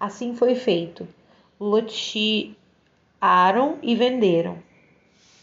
Assim 0.00 0.34
foi 0.34 0.56
feito. 0.56 1.06
Loti 1.60 2.56
aram 3.22 3.78
e 3.80 3.94
venderam. 3.94 4.58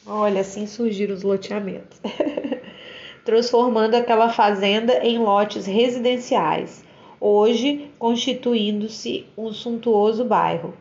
Olha, 0.06 0.42
assim 0.42 0.68
surgiram 0.68 1.16
os 1.16 1.24
loteamentos. 1.24 2.02
Transformando 3.24 3.96
aquela 3.96 4.28
fazenda 4.28 4.98
em 5.02 5.18
lotes 5.18 5.66
residenciais, 5.66 6.84
hoje 7.22 7.90
constituindo-se 7.98 9.26
um 9.38 9.54
suntuoso 9.54 10.26
bairro. 10.26 10.74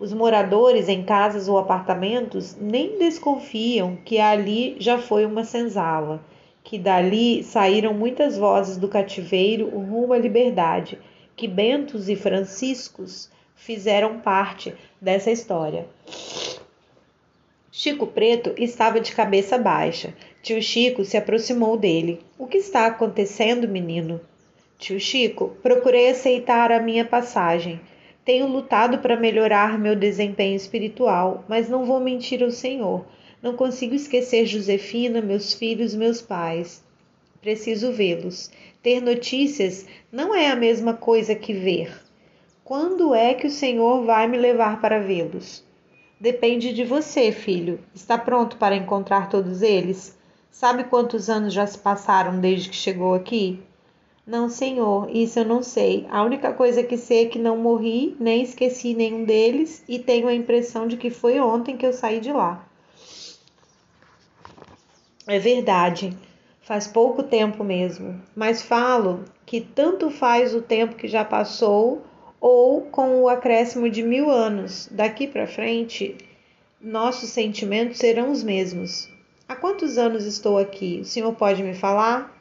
Os 0.00 0.14
moradores 0.14 0.88
em 0.88 1.02
casas 1.02 1.46
ou 1.46 1.58
apartamentos 1.58 2.56
nem 2.58 2.98
desconfiam 2.98 3.98
que 4.02 4.18
ali 4.18 4.76
já 4.78 4.96
foi 4.96 5.26
uma 5.26 5.44
senzala, 5.44 6.24
que 6.64 6.78
dali 6.78 7.42
saíram 7.44 7.92
muitas 7.92 8.38
vozes 8.38 8.78
do 8.78 8.88
cativeiro 8.88 9.68
rumo 9.68 10.14
à 10.14 10.18
liberdade, 10.18 10.98
que 11.34 11.46
Bentos 11.46 12.08
e 12.08 12.16
Franciscos 12.16 13.30
fizeram 13.56 14.20
parte 14.20 14.72
dessa 15.00 15.30
história. 15.30 15.86
Chico 17.72 18.06
Preto 18.06 18.54
estava 18.56 19.00
de 19.00 19.12
cabeça 19.12 19.58
baixa. 19.58 20.14
Tio 20.42 20.62
Chico 20.62 21.04
se 21.04 21.16
aproximou 21.16 21.76
dele. 21.76 22.20
O 22.38 22.46
que 22.46 22.58
está 22.58 22.86
acontecendo, 22.86 23.68
menino? 23.68 24.20
Tio 24.78 25.00
Chico, 25.00 25.56
procurei 25.62 26.10
aceitar 26.10 26.70
a 26.70 26.80
minha 26.80 27.04
passagem. 27.04 27.80
Tenho 28.24 28.46
lutado 28.46 28.98
para 28.98 29.16
melhorar 29.16 29.78
meu 29.78 29.94
desempenho 29.96 30.56
espiritual, 30.56 31.44
mas 31.48 31.68
não 31.68 31.84
vou 31.84 32.00
mentir 32.00 32.42
ao 32.42 32.50
Senhor. 32.50 33.04
Não 33.42 33.54
consigo 33.56 33.94
esquecer 33.94 34.46
Josefina, 34.46 35.20
meus 35.20 35.52
filhos, 35.52 35.94
meus 35.94 36.22
pais. 36.22 36.82
Preciso 37.40 37.92
vê-los. 37.92 38.50
Ter 38.82 39.00
notícias 39.00 39.86
não 40.10 40.34
é 40.34 40.48
a 40.48 40.56
mesma 40.56 40.94
coisa 40.94 41.34
que 41.34 41.52
ver. 41.52 42.05
Quando 42.66 43.14
é 43.14 43.32
que 43.32 43.46
o 43.46 43.50
Senhor 43.50 44.04
vai 44.04 44.26
me 44.26 44.36
levar 44.36 44.80
para 44.80 44.98
vê-los? 44.98 45.62
Depende 46.18 46.72
de 46.72 46.82
você, 46.82 47.30
filho. 47.30 47.78
Está 47.94 48.18
pronto 48.18 48.56
para 48.56 48.74
encontrar 48.74 49.28
todos 49.28 49.62
eles? 49.62 50.18
Sabe 50.50 50.82
quantos 50.82 51.30
anos 51.30 51.54
já 51.54 51.64
se 51.64 51.78
passaram 51.78 52.40
desde 52.40 52.68
que 52.68 52.74
chegou 52.74 53.14
aqui? 53.14 53.62
Não, 54.26 54.48
senhor, 54.48 55.08
isso 55.14 55.38
eu 55.38 55.44
não 55.44 55.62
sei. 55.62 56.08
A 56.10 56.24
única 56.24 56.52
coisa 56.52 56.82
que 56.82 56.96
sei 56.96 57.26
é 57.26 57.28
que 57.28 57.38
não 57.38 57.56
morri, 57.56 58.16
nem 58.18 58.42
esqueci 58.42 58.94
nenhum 58.94 59.22
deles 59.22 59.84
e 59.88 60.00
tenho 60.00 60.26
a 60.26 60.34
impressão 60.34 60.88
de 60.88 60.96
que 60.96 61.08
foi 61.08 61.38
ontem 61.38 61.76
que 61.76 61.86
eu 61.86 61.92
saí 61.92 62.18
de 62.18 62.32
lá. 62.32 62.66
É 65.24 65.38
verdade, 65.38 66.18
faz 66.62 66.88
pouco 66.88 67.22
tempo 67.22 67.62
mesmo, 67.62 68.20
mas 68.34 68.60
falo 68.60 69.24
que 69.46 69.60
tanto 69.60 70.10
faz 70.10 70.52
o 70.52 70.60
tempo 70.60 70.96
que 70.96 71.06
já 71.06 71.24
passou 71.24 72.02
ou 72.48 72.82
com 72.82 73.22
o 73.22 73.28
acréscimo 73.28 73.90
de 73.90 74.04
mil 74.04 74.30
anos. 74.30 74.88
Daqui 74.92 75.26
para 75.26 75.48
frente, 75.48 76.14
nossos 76.80 77.30
sentimentos 77.30 77.98
serão 77.98 78.30
os 78.30 78.44
mesmos. 78.44 79.10
Há 79.48 79.56
quantos 79.56 79.98
anos 79.98 80.24
estou 80.24 80.56
aqui? 80.56 81.00
O 81.00 81.04
senhor 81.04 81.34
pode 81.34 81.60
me 81.60 81.74
falar? 81.74 82.40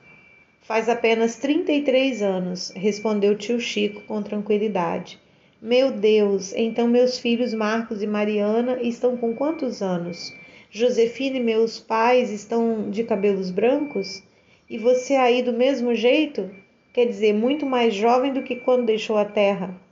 Faz 0.61 0.89
apenas 0.89 1.37
33 1.37 2.21
anos, 2.21 2.71
respondeu 2.75 3.35
tio 3.35 3.59
Chico 3.59 4.03
com 4.03 4.21
tranquilidade. 4.21 5.19
Meu 5.59 5.89
Deus, 5.89 6.53
então 6.53 6.87
meus 6.87 7.17
filhos 7.17 7.51
Marcos 7.51 8.03
e 8.03 8.05
Mariana 8.05 8.79
estão 8.83 9.17
com 9.17 9.33
quantos 9.33 9.81
anos? 9.81 10.31
Josefina 10.69 11.37
e 11.37 11.43
meus 11.43 11.79
pais 11.79 12.29
estão 12.29 12.91
de 12.91 13.03
cabelos 13.03 13.49
brancos? 13.49 14.21
E 14.69 14.77
você 14.77 15.15
aí 15.15 15.41
do 15.41 15.51
mesmo 15.51 15.95
jeito? 15.95 16.51
Quer 16.93 17.07
dizer, 17.07 17.33
muito 17.33 17.65
mais 17.65 17.95
jovem 17.95 18.31
do 18.31 18.43
que 18.43 18.57
quando 18.57 18.85
deixou 18.85 19.17
a 19.17 19.25
terra. 19.25 19.83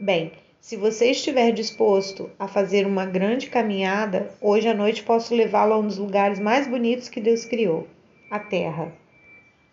Bem, 0.00 0.32
se 0.60 0.76
você 0.76 1.10
estiver 1.10 1.52
disposto 1.52 2.30
a 2.38 2.48
fazer 2.48 2.86
uma 2.86 3.04
grande 3.04 3.48
caminhada, 3.48 4.32
hoje 4.40 4.68
à 4.68 4.74
noite 4.74 5.02
posso 5.02 5.34
levá-lo 5.34 5.74
a 5.74 5.78
um 5.78 5.86
dos 5.86 5.98
lugares 5.98 6.38
mais 6.38 6.66
bonitos 6.66 7.08
que 7.08 7.20
Deus 7.20 7.44
criou 7.44 7.86
a 8.30 8.38
terra. 8.38 8.92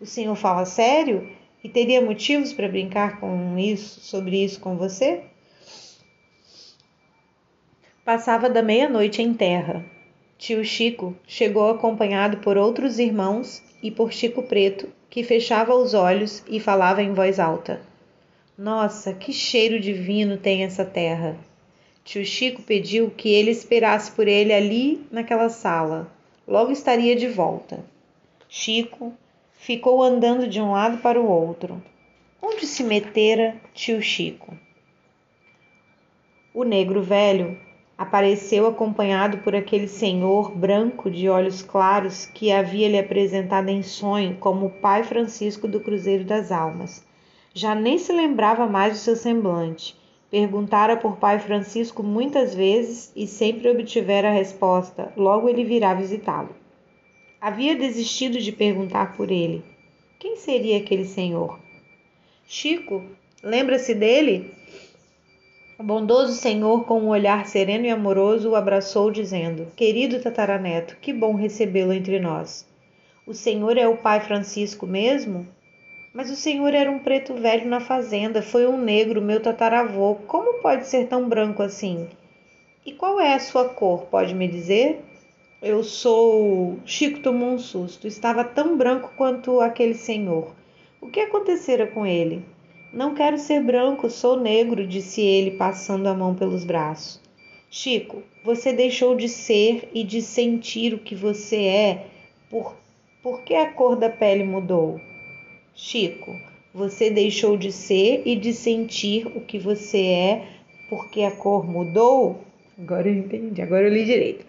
O 0.00 0.06
senhor 0.06 0.34
fala 0.36 0.64
sério? 0.64 1.28
E 1.62 1.68
teria 1.68 2.00
motivos 2.00 2.52
para 2.52 2.68
brincar 2.68 3.20
com 3.20 3.58
isso, 3.58 4.00
sobre 4.00 4.42
isso 4.42 4.60
com 4.60 4.76
você? 4.76 5.22
Passava 8.04 8.48
da 8.48 8.62
meia-noite 8.62 9.22
em 9.22 9.34
terra. 9.34 9.84
Tio 10.38 10.64
Chico 10.64 11.14
chegou 11.26 11.68
acompanhado 11.68 12.38
por 12.38 12.56
outros 12.56 12.98
irmãos 12.98 13.62
e 13.82 13.90
por 13.90 14.12
Chico 14.12 14.42
Preto, 14.42 14.88
que 15.08 15.22
fechava 15.22 15.74
os 15.74 15.92
olhos 15.92 16.42
e 16.48 16.58
falava 16.58 17.02
em 17.02 17.12
voz 17.12 17.38
alta. 17.38 17.89
Nossa, 18.62 19.14
que 19.14 19.32
cheiro 19.32 19.80
divino 19.80 20.36
tem 20.36 20.64
essa 20.64 20.84
terra! 20.84 21.34
Tio 22.04 22.26
Chico 22.26 22.60
pediu 22.60 23.10
que 23.10 23.30
ele 23.30 23.50
esperasse 23.50 24.12
por 24.12 24.28
ele 24.28 24.52
ali 24.52 25.00
naquela 25.10 25.48
sala. 25.48 26.12
Logo 26.46 26.70
estaria 26.70 27.16
de 27.16 27.26
volta. 27.26 27.82
Chico, 28.50 29.14
ficou 29.54 30.02
andando 30.02 30.46
de 30.46 30.60
um 30.60 30.72
lado 30.72 30.98
para 30.98 31.18
o 31.18 31.26
outro. 31.26 31.82
Onde 32.42 32.66
se 32.66 32.84
metera 32.84 33.56
tio 33.72 34.02
Chico? 34.02 34.54
O 36.52 36.62
negro 36.62 37.02
velho 37.02 37.58
apareceu 37.96 38.66
acompanhado 38.66 39.38
por 39.38 39.56
aquele 39.56 39.88
senhor 39.88 40.54
branco 40.54 41.10
de 41.10 41.30
olhos 41.30 41.62
claros 41.62 42.26
que 42.26 42.52
havia 42.52 42.90
lhe 42.90 42.98
apresentado 42.98 43.70
em 43.70 43.82
sonho 43.82 44.36
como 44.36 44.66
o 44.66 44.70
pai 44.70 45.02
Francisco 45.02 45.66
do 45.66 45.80
Cruzeiro 45.80 46.24
das 46.24 46.52
Almas. 46.52 47.08
Já 47.52 47.74
nem 47.74 47.98
se 47.98 48.12
lembrava 48.12 48.66
mais 48.66 48.92
do 48.92 48.98
seu 48.98 49.16
semblante. 49.16 49.96
Perguntara 50.30 50.96
por 50.96 51.16
pai 51.16 51.40
Francisco 51.40 52.02
muitas 52.02 52.54
vezes 52.54 53.12
e 53.16 53.26
sempre 53.26 53.68
obtivera 53.68 54.28
a 54.28 54.32
resposta: 54.32 55.12
logo 55.16 55.48
ele 55.48 55.64
virá 55.64 55.92
visitá-lo. 55.92 56.54
Havia 57.40 57.74
desistido 57.74 58.38
de 58.38 58.52
perguntar 58.52 59.16
por 59.16 59.30
ele. 59.32 59.64
Quem 60.20 60.36
seria 60.36 60.78
aquele 60.78 61.04
senhor? 61.04 61.58
Chico, 62.46 63.02
lembra-se 63.42 63.94
dele? 63.94 64.54
O 65.76 65.82
bondoso 65.82 66.34
senhor, 66.34 66.84
com 66.84 67.00
um 67.00 67.08
olhar 67.08 67.46
sereno 67.46 67.86
e 67.86 67.90
amoroso, 67.90 68.50
o 68.50 68.54
abraçou, 68.54 69.10
dizendo: 69.10 69.66
Querido 69.74 70.20
tataraneto, 70.20 70.96
que 71.00 71.12
bom 71.12 71.34
recebê-lo 71.34 71.92
entre 71.92 72.20
nós. 72.20 72.68
O 73.26 73.34
senhor 73.34 73.76
é 73.76 73.88
o 73.88 73.96
pai 73.96 74.20
Francisco 74.20 74.86
mesmo? 74.86 75.48
Mas 76.12 76.28
o 76.28 76.34
senhor 76.34 76.74
era 76.74 76.90
um 76.90 76.98
preto 76.98 77.34
velho 77.34 77.68
na 77.68 77.78
fazenda, 77.78 78.42
foi 78.42 78.66
um 78.66 78.76
negro, 78.76 79.22
meu 79.22 79.40
tataravô. 79.40 80.16
Como 80.26 80.60
pode 80.60 80.88
ser 80.88 81.06
tão 81.06 81.28
branco 81.28 81.62
assim? 81.62 82.08
E 82.84 82.92
qual 82.92 83.20
é 83.20 83.34
a 83.34 83.38
sua 83.38 83.68
cor, 83.68 84.06
pode 84.06 84.34
me 84.34 84.48
dizer? 84.48 85.00
Eu 85.62 85.84
sou. 85.84 86.78
Chico 86.84 87.20
tomou 87.20 87.50
um 87.50 87.58
susto. 87.58 88.08
Estava 88.08 88.42
tão 88.42 88.76
branco 88.76 89.12
quanto 89.16 89.60
aquele 89.60 89.94
senhor. 89.94 90.52
O 91.00 91.06
que 91.06 91.20
acontecera 91.20 91.86
com 91.86 92.04
ele? 92.04 92.42
Não 92.92 93.14
quero 93.14 93.38
ser 93.38 93.62
branco, 93.62 94.10
sou 94.10 94.36
negro, 94.36 94.84
disse 94.84 95.20
ele, 95.20 95.52
passando 95.52 96.08
a 96.08 96.14
mão 96.14 96.34
pelos 96.34 96.64
braços. 96.64 97.20
Chico, 97.70 98.24
você 98.44 98.72
deixou 98.72 99.14
de 99.14 99.28
ser 99.28 99.88
e 99.94 100.02
de 100.02 100.20
sentir 100.20 100.92
o 100.92 100.98
que 100.98 101.14
você 101.14 101.66
é. 101.66 102.06
Por, 102.50 102.74
por 103.22 103.42
que 103.42 103.54
a 103.54 103.72
cor 103.72 103.94
da 103.94 104.10
pele 104.10 104.42
mudou? 104.42 105.00
Chico, 105.82 106.38
você 106.74 107.10
deixou 107.10 107.56
de 107.56 107.72
ser 107.72 108.22
e 108.26 108.36
de 108.36 108.52
sentir 108.52 109.26
o 109.28 109.40
que 109.40 109.58
você 109.58 110.06
é 110.06 110.48
porque 110.88 111.22
a 111.22 111.30
cor 111.30 111.66
mudou? 111.66 112.44
Agora 112.78 113.08
eu 113.08 113.14
entendi, 113.14 113.60
agora 113.62 113.86
eu 113.86 113.92
li 113.92 114.04
direito 114.04 114.44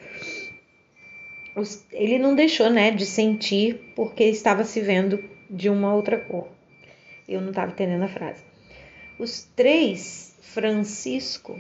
ele 1.92 2.18
não 2.18 2.34
deixou 2.34 2.70
né, 2.70 2.92
de 2.92 3.06
sentir 3.06 3.92
porque 3.96 4.24
estava 4.24 4.64
se 4.64 4.80
vendo 4.80 5.24
de 5.50 5.70
uma 5.70 5.94
outra 5.94 6.18
cor. 6.18 6.48
Eu 7.28 7.42
não 7.42 7.50
estava 7.50 7.72
entendendo 7.72 8.04
a 8.04 8.08
frase. 8.08 8.44
Os 9.20 9.44
três 9.56 10.36
Francisco 10.42 11.60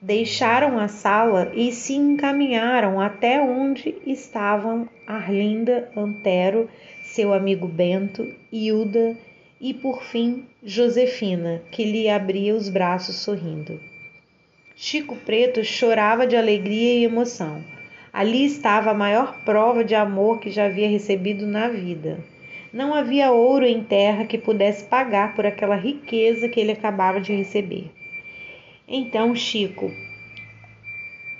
deixaram 0.00 0.78
a 0.78 0.88
sala 0.88 1.52
e 1.54 1.72
se 1.72 1.94
encaminharam 1.94 3.00
até 3.00 3.40
onde 3.40 3.96
estavam 4.06 4.88
Arlinda 5.06 5.90
Antero, 5.96 6.68
seu 7.12 7.32
amigo 7.32 7.66
Bento, 7.66 8.26
Hilda 8.52 9.16
e, 9.60 9.72
por 9.72 10.02
fim, 10.02 10.46
Josefina, 10.62 11.62
que 11.70 11.84
lhe 11.84 12.08
abria 12.08 12.54
os 12.54 12.68
braços 12.68 13.16
sorrindo. 13.16 13.80
Chico 14.76 15.16
Preto 15.16 15.64
chorava 15.64 16.26
de 16.26 16.36
alegria 16.36 16.94
e 16.94 17.04
emoção. 17.04 17.64
Ali 18.12 18.44
estava 18.44 18.90
a 18.90 18.94
maior 18.94 19.42
prova 19.44 19.82
de 19.82 19.94
amor 19.94 20.38
que 20.38 20.50
já 20.50 20.66
havia 20.66 20.88
recebido 20.88 21.46
na 21.46 21.68
vida. 21.68 22.22
Não 22.72 22.94
havia 22.94 23.32
ouro 23.32 23.64
em 23.64 23.82
terra 23.82 24.26
que 24.26 24.38
pudesse 24.38 24.84
pagar 24.84 25.34
por 25.34 25.46
aquela 25.46 25.76
riqueza 25.76 26.48
que 26.48 26.60
ele 26.60 26.72
acabava 26.72 27.20
de 27.20 27.32
receber. 27.34 27.90
Então, 28.86 29.34
Chico, 29.34 29.90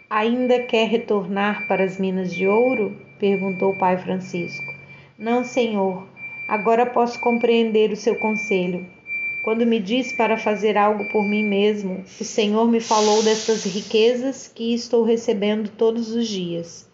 ainda 0.08 0.60
quer 0.62 0.88
retornar 0.88 1.68
para 1.68 1.84
as 1.84 1.98
minas 1.98 2.34
de 2.34 2.46
ouro? 2.46 2.96
perguntou 3.18 3.72
o 3.72 3.78
pai 3.78 3.98
Francisco. 3.98 4.77
Não, 5.18 5.42
senhor. 5.42 6.06
Agora 6.46 6.86
posso 6.86 7.18
compreender 7.18 7.90
o 7.90 7.96
seu 7.96 8.14
conselho. 8.14 8.86
Quando 9.42 9.66
me 9.66 9.80
disse 9.80 10.16
para 10.16 10.38
fazer 10.38 10.78
algo 10.78 11.10
por 11.10 11.24
mim 11.24 11.42
mesmo, 11.42 12.04
o 12.20 12.24
Senhor 12.24 12.68
me 12.68 12.78
falou 12.78 13.20
dessas 13.24 13.64
riquezas 13.64 14.46
que 14.46 14.72
estou 14.72 15.02
recebendo 15.02 15.70
todos 15.70 16.10
os 16.10 16.28
dias. 16.28 16.88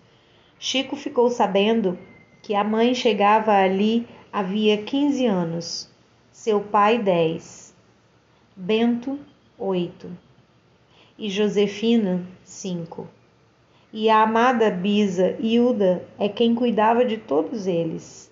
Chico 0.59 0.97
ficou 0.97 1.29
sabendo 1.29 1.99
que 2.43 2.55
a 2.55 2.65
mãe 2.65 2.95
chegava 2.95 3.53
ali 3.53 4.07
havia 4.33 4.79
15 4.79 5.27
anos, 5.27 5.91
seu 6.33 6.61
pai 6.61 6.99
10, 6.99 7.75
Bento 8.57 9.19
8 9.59 10.11
e 11.19 11.29
Josefina 11.29 12.27
5. 12.43 13.07
E 13.97 14.11
a 14.11 14.25
amada 14.25 14.73
Bisa 14.73 15.37
Hilda 15.39 16.05
é 16.19 16.29
quem 16.29 16.53
cuidava 16.53 17.05
de 17.05 17.17
todos 17.17 17.69
eles. 17.69 18.29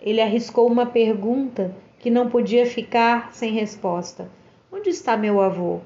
Ele 0.00 0.22
arriscou 0.22 0.66
uma 0.66 0.86
pergunta 0.86 1.76
que 1.98 2.08
não 2.08 2.30
podia 2.30 2.64
ficar 2.64 3.30
sem 3.30 3.52
resposta. 3.52 4.30
Onde 4.72 4.88
está 4.88 5.18
meu 5.18 5.38
avô? 5.38 5.80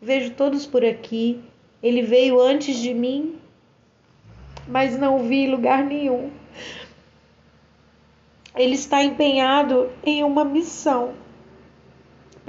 Vejo 0.00 0.30
todos 0.34 0.64
por 0.64 0.84
aqui. 0.84 1.40
Ele 1.82 2.02
veio 2.02 2.40
antes 2.40 2.78
de 2.78 2.94
mim, 2.94 3.34
mas 4.68 4.96
não 4.96 5.24
vi 5.24 5.48
lugar 5.48 5.82
nenhum. 5.82 6.30
Ele 8.54 8.76
está 8.76 9.02
empenhado 9.02 9.90
em 10.04 10.22
uma 10.22 10.44
missão. 10.44 11.14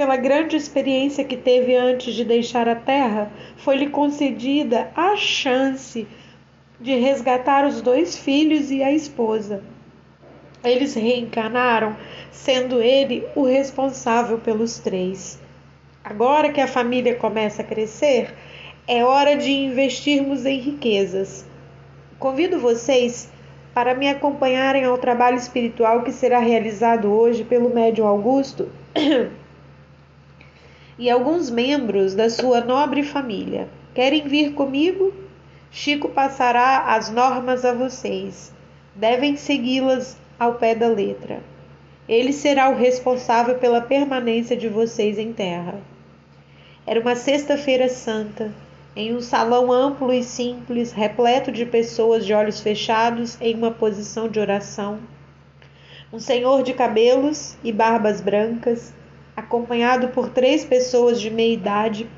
Pela 0.01 0.17
grande 0.17 0.57
experiência 0.57 1.23
que 1.23 1.37
teve 1.37 1.75
antes 1.75 2.15
de 2.15 2.25
deixar 2.25 2.67
a 2.67 2.73
terra, 2.73 3.31
foi-lhe 3.57 3.87
concedida 3.87 4.89
a 4.95 5.15
chance 5.15 6.07
de 6.79 6.95
resgatar 6.95 7.67
os 7.67 7.83
dois 7.83 8.17
filhos 8.17 8.71
e 8.71 8.81
a 8.81 8.91
esposa. 8.91 9.63
Eles 10.63 10.95
reencarnaram, 10.95 11.95
sendo 12.31 12.81
ele 12.81 13.27
o 13.35 13.43
responsável 13.43 14.39
pelos 14.39 14.79
três. 14.79 15.39
Agora 16.03 16.51
que 16.51 16.59
a 16.59 16.67
família 16.67 17.13
começa 17.13 17.61
a 17.61 17.65
crescer, 17.65 18.33
é 18.87 19.05
hora 19.05 19.37
de 19.37 19.51
investirmos 19.51 20.47
em 20.47 20.59
riquezas. 20.59 21.45
Convido 22.17 22.57
vocês 22.57 23.31
para 23.71 23.93
me 23.93 24.09
acompanharem 24.09 24.83
ao 24.83 24.97
trabalho 24.97 25.37
espiritual 25.37 26.01
que 26.01 26.11
será 26.11 26.39
realizado 26.39 27.07
hoje 27.07 27.43
pelo 27.43 27.69
médium 27.69 28.07
Augusto 28.07 28.67
e 31.01 31.09
alguns 31.09 31.49
membros 31.49 32.13
da 32.13 32.29
sua 32.29 32.61
nobre 32.61 33.01
família. 33.01 33.67
Querem 33.91 34.27
vir 34.27 34.53
comigo? 34.53 35.11
Chico 35.71 36.09
passará 36.09 36.93
as 36.93 37.09
normas 37.09 37.65
a 37.65 37.73
vocês. 37.73 38.53
Devem 38.93 39.35
segui-las 39.35 40.15
ao 40.37 40.53
pé 40.53 40.75
da 40.75 40.87
letra. 40.87 41.39
Ele 42.07 42.31
será 42.31 42.69
o 42.69 42.75
responsável 42.75 43.55
pela 43.55 43.81
permanência 43.81 44.55
de 44.55 44.69
vocês 44.69 45.17
em 45.17 45.33
terra. 45.33 45.81
Era 46.85 46.99
uma 46.99 47.15
sexta-feira 47.15 47.89
santa, 47.89 48.51
em 48.95 49.15
um 49.15 49.21
salão 49.21 49.71
amplo 49.71 50.13
e 50.13 50.21
simples, 50.21 50.91
repleto 50.91 51.51
de 51.51 51.65
pessoas 51.65 52.23
de 52.23 52.31
olhos 52.31 52.59
fechados 52.59 53.39
em 53.41 53.55
uma 53.55 53.71
posição 53.71 54.29
de 54.29 54.39
oração. 54.39 54.99
Um 56.13 56.19
senhor 56.19 56.61
de 56.61 56.73
cabelos 56.75 57.57
e 57.63 57.71
barbas 57.71 58.21
brancas, 58.21 58.93
acompanhado 59.41 60.09
por 60.09 60.29
três 60.29 60.63
pessoas 60.63 61.19
de 61.19 61.29
meia 61.29 61.53
idade, 61.53 62.09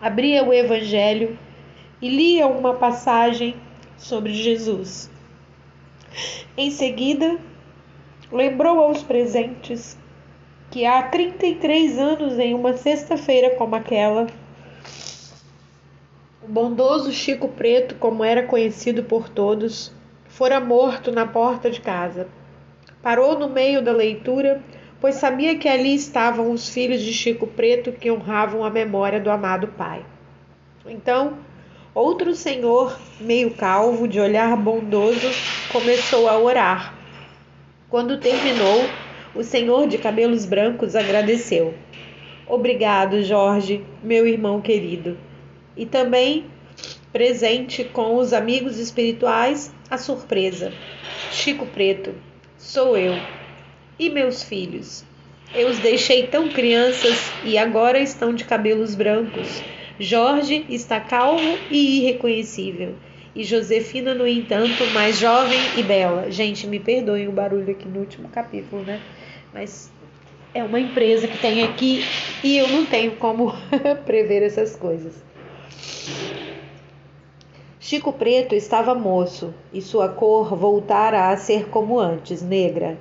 abria 0.00 0.44
o 0.44 0.52
Evangelho 0.52 1.36
e 2.00 2.08
lia 2.08 2.46
uma 2.46 2.74
passagem 2.74 3.56
sobre 3.96 4.32
Jesus. 4.32 5.10
Em 6.56 6.70
seguida, 6.70 7.38
lembrou 8.32 8.80
aos 8.80 9.02
presentes 9.02 9.98
que 10.70 10.86
há 10.86 11.02
33 11.02 11.98
anos, 11.98 12.38
em 12.38 12.54
uma 12.54 12.76
sexta-feira 12.76 13.56
como 13.56 13.74
aquela, 13.74 14.28
o 16.42 16.48
bondoso 16.48 17.12
Chico 17.12 17.48
Preto, 17.48 17.96
como 17.96 18.24
era 18.24 18.44
conhecido 18.44 19.02
por 19.02 19.28
todos, 19.28 19.92
fora 20.28 20.60
morto 20.60 21.10
na 21.10 21.26
porta 21.26 21.70
de 21.70 21.80
casa. 21.80 22.28
Parou 23.02 23.38
no 23.38 23.48
meio 23.48 23.82
da 23.82 23.92
leitura, 23.92 24.62
pois 25.00 25.16
sabia 25.16 25.56
que 25.56 25.68
ali 25.68 25.94
estavam 25.94 26.50
os 26.50 26.68
filhos 26.68 27.00
de 27.00 27.12
Chico 27.12 27.46
Preto 27.46 27.92
que 27.92 28.10
honravam 28.10 28.64
a 28.64 28.70
memória 28.70 29.20
do 29.20 29.30
amado 29.30 29.68
pai. 29.68 30.04
Então, 30.86 31.38
Outro 31.92 32.36
senhor, 32.36 32.96
meio 33.18 33.50
calvo, 33.50 34.06
de 34.06 34.20
olhar 34.20 34.56
bondoso, 34.56 35.28
começou 35.72 36.28
a 36.28 36.38
orar. 36.38 36.94
Quando 37.88 38.20
terminou, 38.20 38.84
o 39.34 39.42
senhor 39.42 39.88
de 39.88 39.98
cabelos 39.98 40.46
brancos 40.46 40.94
agradeceu. 40.94 41.74
Obrigado, 42.46 43.24
Jorge, 43.24 43.84
meu 44.04 44.24
irmão 44.24 44.60
querido. 44.60 45.18
E 45.76 45.84
também, 45.84 46.44
presente 47.12 47.82
com 47.82 48.14
os 48.14 48.32
amigos 48.32 48.78
espirituais, 48.78 49.74
a 49.90 49.98
surpresa. 49.98 50.72
Chico 51.32 51.66
Preto, 51.66 52.14
sou 52.56 52.96
eu. 52.96 53.39
E 54.00 54.08
meus 54.08 54.42
filhos? 54.42 55.04
Eu 55.54 55.68
os 55.68 55.78
deixei 55.78 56.26
tão 56.26 56.48
crianças 56.48 57.30
e 57.44 57.58
agora 57.58 57.98
estão 57.98 58.32
de 58.32 58.46
cabelos 58.46 58.94
brancos. 58.94 59.62
Jorge 59.98 60.64
está 60.70 60.98
calvo 60.98 61.58
e 61.70 61.98
irreconhecível. 61.98 62.94
E 63.36 63.44
Josefina, 63.44 64.14
no 64.14 64.26
entanto, 64.26 64.86
mais 64.94 65.18
jovem 65.18 65.60
e 65.76 65.82
bela. 65.82 66.30
Gente, 66.30 66.66
me 66.66 66.80
perdoem 66.80 67.28
o 67.28 67.32
barulho 67.32 67.70
aqui 67.72 67.86
no 67.86 68.00
último 68.00 68.30
capítulo, 68.30 68.80
né? 68.84 69.02
Mas 69.52 69.92
é 70.54 70.64
uma 70.64 70.80
empresa 70.80 71.28
que 71.28 71.36
tem 71.36 71.62
aqui 71.62 72.02
e 72.42 72.56
eu 72.56 72.68
não 72.68 72.86
tenho 72.86 73.16
como 73.16 73.52
prever 74.06 74.42
essas 74.42 74.74
coisas. 74.76 75.22
Chico 77.78 78.14
Preto 78.14 78.54
estava 78.54 78.94
moço 78.94 79.52
e 79.74 79.82
sua 79.82 80.08
cor 80.08 80.56
voltara 80.56 81.28
a 81.28 81.36
ser 81.36 81.68
como 81.68 81.98
antes, 81.98 82.40
negra 82.40 82.96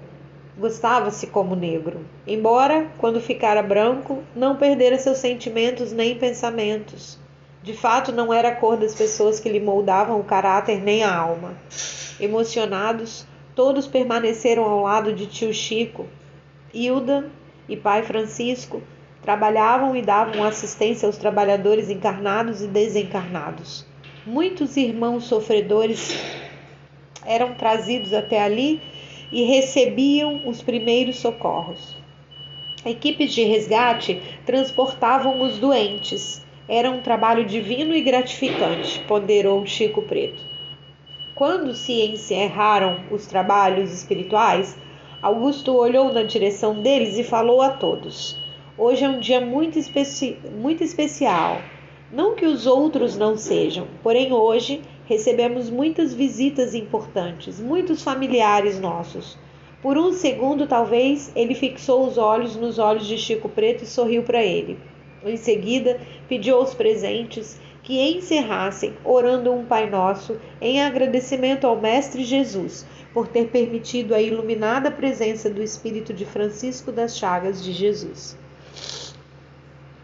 gostava-se 0.59 1.27
como 1.27 1.55
negro, 1.55 2.05
embora, 2.27 2.91
quando 2.97 3.21
ficara 3.21 3.63
branco, 3.63 4.21
não 4.35 4.57
perdera 4.57 4.99
seus 4.99 5.17
sentimentos 5.17 5.93
nem 5.93 6.15
pensamentos. 6.17 7.17
De 7.63 7.73
fato, 7.73 8.11
não 8.11 8.33
era 8.33 8.49
a 8.49 8.55
cor 8.55 8.77
das 8.77 8.93
pessoas 8.93 9.39
que 9.39 9.49
lhe 9.49 9.59
moldavam 9.59 10.19
o 10.19 10.23
caráter 10.23 10.81
nem 10.81 11.03
a 11.03 11.15
alma. 11.15 11.55
Emocionados, 12.19 13.25
todos 13.55 13.87
permaneceram 13.87 14.63
ao 14.63 14.83
lado 14.83 15.13
de 15.13 15.25
tio 15.25 15.53
Chico. 15.53 16.05
Hilda 16.73 17.29
e 17.67 17.75
pai 17.77 18.03
Francisco 18.03 18.81
trabalhavam 19.21 19.95
e 19.95 20.01
davam 20.01 20.43
assistência 20.43 21.05
aos 21.05 21.17
trabalhadores 21.17 21.89
encarnados 21.89 22.61
e 22.61 22.67
desencarnados. 22.67 23.85
Muitos 24.25 24.75
irmãos 24.77 25.25
sofredores 25.25 26.17
eram 27.25 27.53
trazidos 27.53 28.13
até 28.13 28.41
ali 28.41 28.81
e 29.31 29.43
recebiam 29.43 30.41
os 30.45 30.61
primeiros 30.61 31.17
socorros. 31.17 31.95
Equipes 32.85 33.33
de 33.33 33.43
resgate 33.43 34.21
transportavam 34.45 35.41
os 35.41 35.57
doentes. 35.57 36.41
Era 36.67 36.89
um 36.89 37.01
trabalho 37.01 37.45
divino 37.45 37.93
e 37.93 38.01
gratificante, 38.01 38.99
ponderou 39.07 39.65
Chico 39.65 40.01
Preto. 40.03 40.41
Quando 41.35 41.73
se 41.73 41.93
encerraram 42.01 42.99
os 43.11 43.25
trabalhos 43.25 43.93
espirituais, 43.93 44.77
Augusto 45.21 45.75
olhou 45.75 46.13
na 46.13 46.23
direção 46.23 46.81
deles 46.81 47.17
e 47.17 47.23
falou 47.23 47.61
a 47.61 47.69
todos: 47.69 48.37
Hoje 48.77 49.03
é 49.03 49.09
um 49.09 49.19
dia 49.19 49.41
muito, 49.41 49.77
especi 49.77 50.37
muito 50.53 50.83
especial. 50.83 51.61
Não 52.11 52.35
que 52.35 52.45
os 52.45 52.65
outros 52.65 53.17
não 53.17 53.35
sejam, 53.35 53.85
porém 54.01 54.31
hoje 54.31 54.81
recebemos 55.09 55.71
muitas 55.71 56.13
visitas 56.13 56.75
importantes, 56.75 57.59
muitos 57.59 58.03
familiares 58.03 58.79
nossos. 58.79 59.35
Por 59.81 59.97
um 59.97 60.13
segundo, 60.13 60.67
talvez, 60.67 61.31
ele 61.35 61.55
fixou 61.55 62.05
os 62.05 62.15
olhos 62.15 62.55
nos 62.55 62.77
olhos 62.77 63.07
de 63.07 63.17
Chico 63.17 63.49
Preto 63.49 63.83
e 63.83 63.87
sorriu 63.87 64.21
para 64.21 64.43
ele. 64.43 64.77
Em 65.25 65.35
seguida, 65.35 65.99
pediu 66.27 66.57
aos 66.57 66.75
presentes 66.75 67.59
que 67.81 67.99
encerrassem 67.99 68.93
orando 69.03 69.51
um 69.51 69.65
Pai 69.65 69.89
Nosso 69.89 70.39
em 70.61 70.79
agradecimento 70.79 71.65
ao 71.65 71.81
Mestre 71.81 72.23
Jesus 72.23 72.85
por 73.11 73.27
ter 73.27 73.47
permitido 73.47 74.13
a 74.13 74.21
iluminada 74.21 74.91
presença 74.91 75.49
do 75.49 75.63
Espírito 75.63 76.13
de 76.13 76.23
Francisco 76.23 76.91
das 76.91 77.17
Chagas 77.17 77.63
de 77.63 77.71
Jesus. 77.71 78.37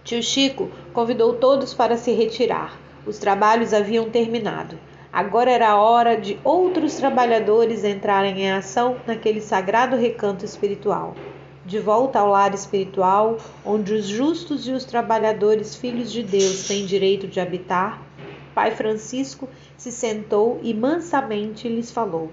Tio 0.04 0.24
Chico 0.24 0.72
convidou 0.94 1.36
todos 1.36 1.76
para 1.76 1.96
se 1.96 2.12
retirar. 2.12 2.80
Os 3.06 3.20
trabalhos 3.20 3.72
haviam 3.72 4.10
terminado. 4.10 4.80
Agora 5.16 5.50
era 5.50 5.78
hora 5.78 6.18
de 6.20 6.38
outros 6.44 6.96
trabalhadores 6.96 7.86
entrarem 7.86 8.42
em 8.42 8.52
ação 8.52 8.98
naquele 9.08 9.40
sagrado 9.40 9.96
recanto 9.96 10.44
espiritual. 10.44 11.16
De 11.66 11.80
volta 11.80 12.20
ao 12.20 12.28
lar 12.28 12.54
espiritual, 12.54 13.38
onde 13.66 13.94
os 13.94 14.06
justos 14.08 14.68
e 14.68 14.74
os 14.74 14.84
trabalhadores 14.84 15.74
filhos 15.74 16.12
de 16.12 16.22
Deus 16.22 16.68
têm 16.68 16.86
direito 16.86 17.30
de 17.30 17.40
habitar, 17.40 18.04
Pai 18.54 18.72
Francisco 18.72 19.48
se 19.78 19.90
sentou 19.90 20.60
e 20.62 20.74
mansamente 20.74 21.70
lhes 21.70 21.90
falou. 21.90 22.30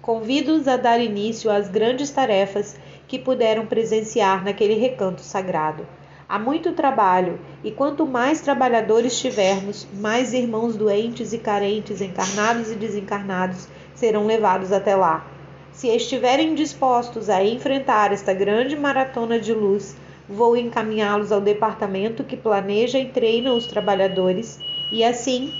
Convido-os 0.00 0.66
a 0.66 0.78
dar 0.78 1.02
início 1.02 1.50
às 1.50 1.68
grandes 1.68 2.08
tarefas 2.08 2.80
que 3.06 3.18
puderam 3.18 3.66
presenciar 3.66 4.42
naquele 4.42 4.76
recanto 4.76 5.20
sagrado 5.20 5.86
Há 6.30 6.38
muito 6.38 6.72
trabalho, 6.72 7.40
e 7.64 7.70
quanto 7.70 8.06
mais 8.06 8.42
trabalhadores 8.42 9.18
tivermos, 9.18 9.86
mais 9.94 10.34
irmãos 10.34 10.76
doentes 10.76 11.32
e 11.32 11.38
carentes, 11.38 12.02
encarnados 12.02 12.70
e 12.70 12.74
desencarnados, 12.74 13.66
serão 13.94 14.26
levados 14.26 14.70
até 14.70 14.94
lá. 14.94 15.26
Se 15.72 15.88
estiverem 15.88 16.54
dispostos 16.54 17.30
a 17.30 17.42
enfrentar 17.42 18.12
esta 18.12 18.34
grande 18.34 18.76
maratona 18.76 19.40
de 19.40 19.54
luz, 19.54 19.96
vou 20.28 20.54
encaminhá-los 20.54 21.32
ao 21.32 21.40
departamento 21.40 22.22
que 22.22 22.36
planeja 22.36 22.98
e 22.98 23.06
treina 23.08 23.54
os 23.54 23.66
trabalhadores, 23.66 24.60
e 24.92 25.02
assim, 25.02 25.50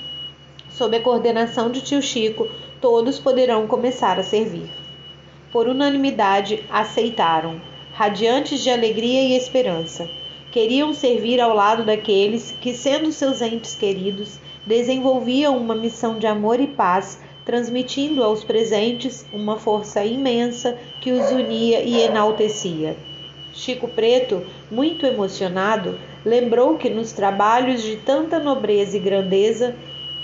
sob 0.69 0.95
a 0.95 1.01
coordenação 1.01 1.71
de 1.71 1.81
tio 1.81 2.03
Chico, 2.03 2.47
todos 2.79 3.19
poderão 3.19 3.67
começar 3.67 4.19
a 4.19 4.23
servir. 4.23 4.69
Por 5.51 5.67
unanimidade, 5.67 6.63
aceitaram, 6.69 7.59
radiantes 7.95 8.61
de 8.61 8.69
alegria 8.69 9.23
e 9.23 9.35
esperança 9.35 10.07
queriam 10.51 10.95
servir 10.95 11.41
ao 11.41 11.55
lado 11.55 11.85
daqueles 11.85 12.55
que, 12.61 12.73
sendo 12.73 13.13
seus 13.13 13.43
entes 13.43 13.75
queridos, 13.75 14.39
desenvolviam 14.67 15.57
uma 15.57 15.75
missão 15.75 16.19
de 16.19 16.27
amor 16.27 16.61
e 16.61 16.67
paz, 16.67 17.21
transmitindo 17.45 18.23
aos 18.23 18.45
presentes 18.45 19.25
uma 19.33 19.59
força 19.59 20.05
imensa 20.05 20.77
que 21.01 21.13
os 21.13 21.31
unia 21.31 21.83
e 21.83 22.01
enaltecia. 22.03 22.97
Chico 23.53 23.89
Preto, 23.89 24.45
muito 24.71 25.07
emocionado, 25.07 25.99
lembrou 26.25 26.77
que 26.77 26.91
nos 26.91 27.13
trabalhos 27.13 27.83
de 27.83 27.97
tanta 27.97 28.39
nobreza 28.39 28.97
e 28.97 29.01
grandeza, 29.01 29.75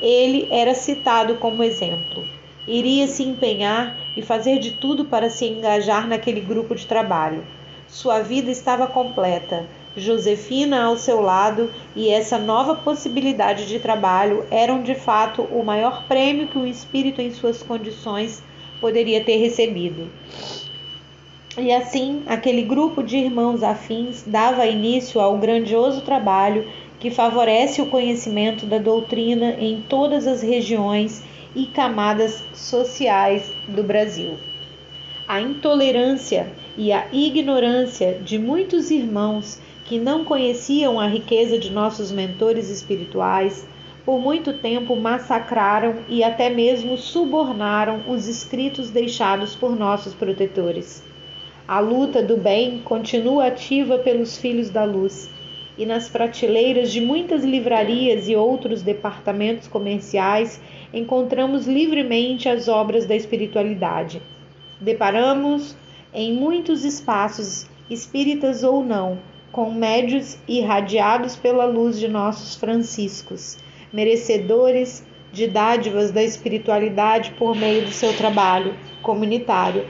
ele 0.01 0.47
era 0.51 0.75
citado 0.75 1.37
como 1.37 1.63
exemplo. 1.63 2.23
Iria 2.67 3.07
se 3.07 3.23
empenhar 3.23 3.97
e 4.17 4.23
fazer 4.23 4.59
de 4.59 4.73
tudo 4.73 5.05
para 5.07 5.29
se 5.31 5.47
engajar 5.47 6.07
naquele 6.07 6.41
grupo 6.41 6.75
de 6.75 6.87
trabalho. 6.87 7.45
Sua 7.89 8.21
vida 8.21 8.51
estava 8.51 8.87
completa, 8.87 9.67
Josefina 9.97 10.85
ao 10.85 10.97
seu 10.97 11.21
lado 11.21 11.71
e 11.95 12.09
essa 12.09 12.39
nova 12.39 12.75
possibilidade 12.75 13.67
de 13.67 13.79
trabalho 13.79 14.45
eram 14.51 14.83
de 14.83 14.95
fato 14.95 15.43
o 15.43 15.63
maior 15.63 16.05
prêmio 16.09 16.49
que 16.49 16.59
um 16.59 16.67
espírito 16.67 17.21
em 17.21 17.31
suas 17.31 17.63
condições 17.63 18.43
poderia 18.81 19.23
ter 19.23 19.37
recebido. 19.37 20.11
E 21.57 21.73
assim, 21.73 22.25
aquele 22.27 22.63
grupo 22.63 23.01
de 23.01 23.17
irmãos 23.17 23.63
afins 23.63 24.25
dava 24.27 24.67
início 24.67 25.21
ao 25.21 25.39
grandioso 25.39 26.01
trabalho 26.01 26.69
que 26.99 27.11
favorece 27.11 27.81
o 27.81 27.87
conhecimento 27.87 28.67
da 28.67 28.79
doutrina 28.79 29.55
em 29.61 29.81
todas 29.89 30.27
as 30.27 30.43
regiões 30.43 31.23
e 31.55 31.67
camadas 31.67 32.43
sociais 32.53 33.53
do 33.69 33.85
Brasil. 33.85 34.37
A 35.29 35.41
intolerância 35.41 36.53
e 36.77 36.93
a 36.93 37.07
ignorância 37.13 38.19
de 38.21 38.39
muitos 38.39 38.91
irmãos 38.91 39.61
que 39.85 39.99
não 39.99 40.25
conheciam 40.25 40.99
a 40.99 41.07
riqueza 41.07 41.59
de 41.59 41.71
nossos 41.71 42.11
mentores 42.11 42.71
espirituais, 42.71 43.67
por 44.05 44.19
muito 44.19 44.53
tempo 44.55 44.97
massacraram 44.97 45.97
e 46.09 46.23
até 46.23 46.51
mesmo 46.51 46.97
subornaram 46.97 48.03
os 48.09 48.27
escritos 48.27 48.91
deixados 48.91 49.55
por 49.55 49.77
nossos 49.77 50.15
protetores. 50.15 51.03
A 51.67 51.81
luta 51.81 52.23
do 52.23 52.37
bem 52.37 52.81
continua 52.85 53.47
ativa 53.47 53.99
pelos 53.99 54.37
filhos 54.37 54.69
da 54.69 54.85
luz, 54.85 55.31
e 55.77 55.85
nas 55.85 56.09
prateleiras 56.09 56.93
de 56.93 57.01
muitas 57.01 57.43
livrarias 57.43 58.29
e 58.29 58.37
outros 58.37 58.83
departamentos 58.83 59.67
comerciais 59.67 60.61
encontramos 60.93 61.67
livremente 61.67 62.49
as 62.49 62.69
obras 62.69 63.07
da 63.07 63.17
espiritualidade. 63.17 64.23
Deparamos 64.81 65.77
em 66.13 66.33
muitos 66.33 66.85
espaços, 66.85 67.67
espíritas 67.91 68.63
ou 68.63 68.85
não, 68.85 69.19
com 69.55 69.71
médios 69.71 70.37
irradiados 70.49 71.37
pela 71.37 71.65
luz 71.65 71.97
de 71.97 72.09
nossos 72.09 72.57
franciscos, 72.57 73.57
merecedores 73.93 75.07
de 75.33 75.47
dádivas 75.47 76.11
da 76.11 76.25
espiritualidade 76.25 77.31
por 77.39 77.55
meio 77.55 77.85
do 77.85 77.93
seu 77.93 78.13
trabalho 78.17 78.75
comunitário, 79.01 79.87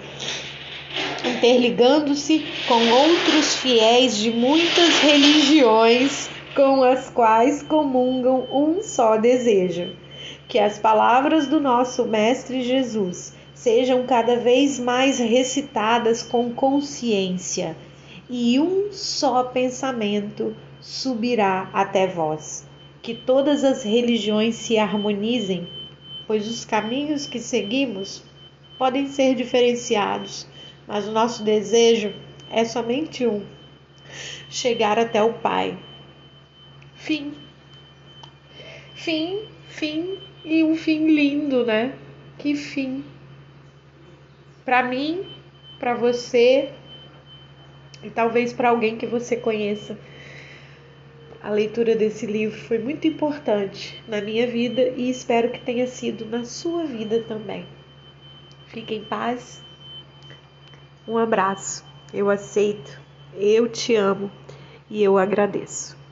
interligando-se 1.25 2.45
com 2.69 2.75
outros 2.75 3.57
fiéis 3.57 4.19
de 4.19 4.31
muitas 4.31 4.99
religiões 4.99 6.29
com 6.55 6.83
as 6.83 7.09
quais 7.09 7.63
comungam 7.63 8.47
um 8.53 8.83
só 8.83 9.17
desejo: 9.17 9.97
que 10.47 10.59
as 10.59 10.79
palavras 10.79 11.47
do 11.47 11.59
nosso 11.59 12.05
Mestre 12.05 12.63
Jesus 12.63 13.35
sejam 13.55 14.05
cada 14.05 14.37
vez 14.37 14.79
mais 14.79 15.19
recitadas 15.19 16.23
com 16.23 16.51
consciência 16.53 17.75
e 18.29 18.59
um 18.59 18.93
só 18.93 19.45
pensamento 19.45 20.57
subirá 20.81 21.69
até 21.73 22.07
vós. 22.07 22.67
Que 23.03 23.15
todas 23.15 23.65
as 23.65 23.83
religiões 23.83 24.55
se 24.55 24.79
harmonizem, 24.79 25.69
pois 26.27 26.49
os 26.49 26.65
caminhos 26.65 27.27
que 27.27 27.39
seguimos 27.39 28.23
podem 28.79 29.09
ser 29.09 29.35
diferenciados, 29.35 30.47
mas 30.87 31.07
o 31.07 31.13
nosso 31.13 31.43
desejo 31.43 32.13
é 32.51 32.65
somente 32.65 33.27
um: 33.27 33.45
chegar 34.49 34.99
até 34.99 35.23
o 35.23 35.35
Pai. 35.35 35.79
Fim. 36.95 37.35
Fim, 38.95 39.43
fim 39.69 40.19
e 40.45 40.65
um 40.65 40.75
fim 40.75 41.09
lindo, 41.09 41.65
né? 41.65 41.95
Que 42.39 42.55
fim. 42.55 43.05
Para 44.65 44.83
mim, 44.83 45.27
para 45.79 45.95
você, 45.95 46.71
e 48.05 48.11
talvez 48.11 48.53
para 48.53 48.69
alguém 48.69 48.97
que 48.97 49.07
você 49.07 49.37
conheça. 49.37 49.99
A 51.43 51.51
leitura 51.51 51.97
desse 51.97 52.27
livro 52.27 52.59
foi 52.59 52.79
muito 52.79 53.07
importante 53.07 54.03
na 54.07 54.21
minha 54.21 54.47
vida 54.47 54.93
e 54.97 55.11
espero 55.11 55.51
que 55.51 55.61
tenha 55.61 55.87
sido 55.87 56.25
na 56.25 56.45
sua 56.45 56.85
vida 56.85 57.23
também. 57.27 57.67
Fique 58.67 58.95
em 58.95 59.05
paz. 59.05 59.63
Um 61.07 61.19
abraço. 61.19 61.85
Eu 62.13 62.31
aceito. 62.31 63.01
Eu 63.35 63.69
te 63.69 63.95
amo 63.95 64.31
e 64.89 65.03
eu 65.03 65.19
agradeço. 65.19 66.04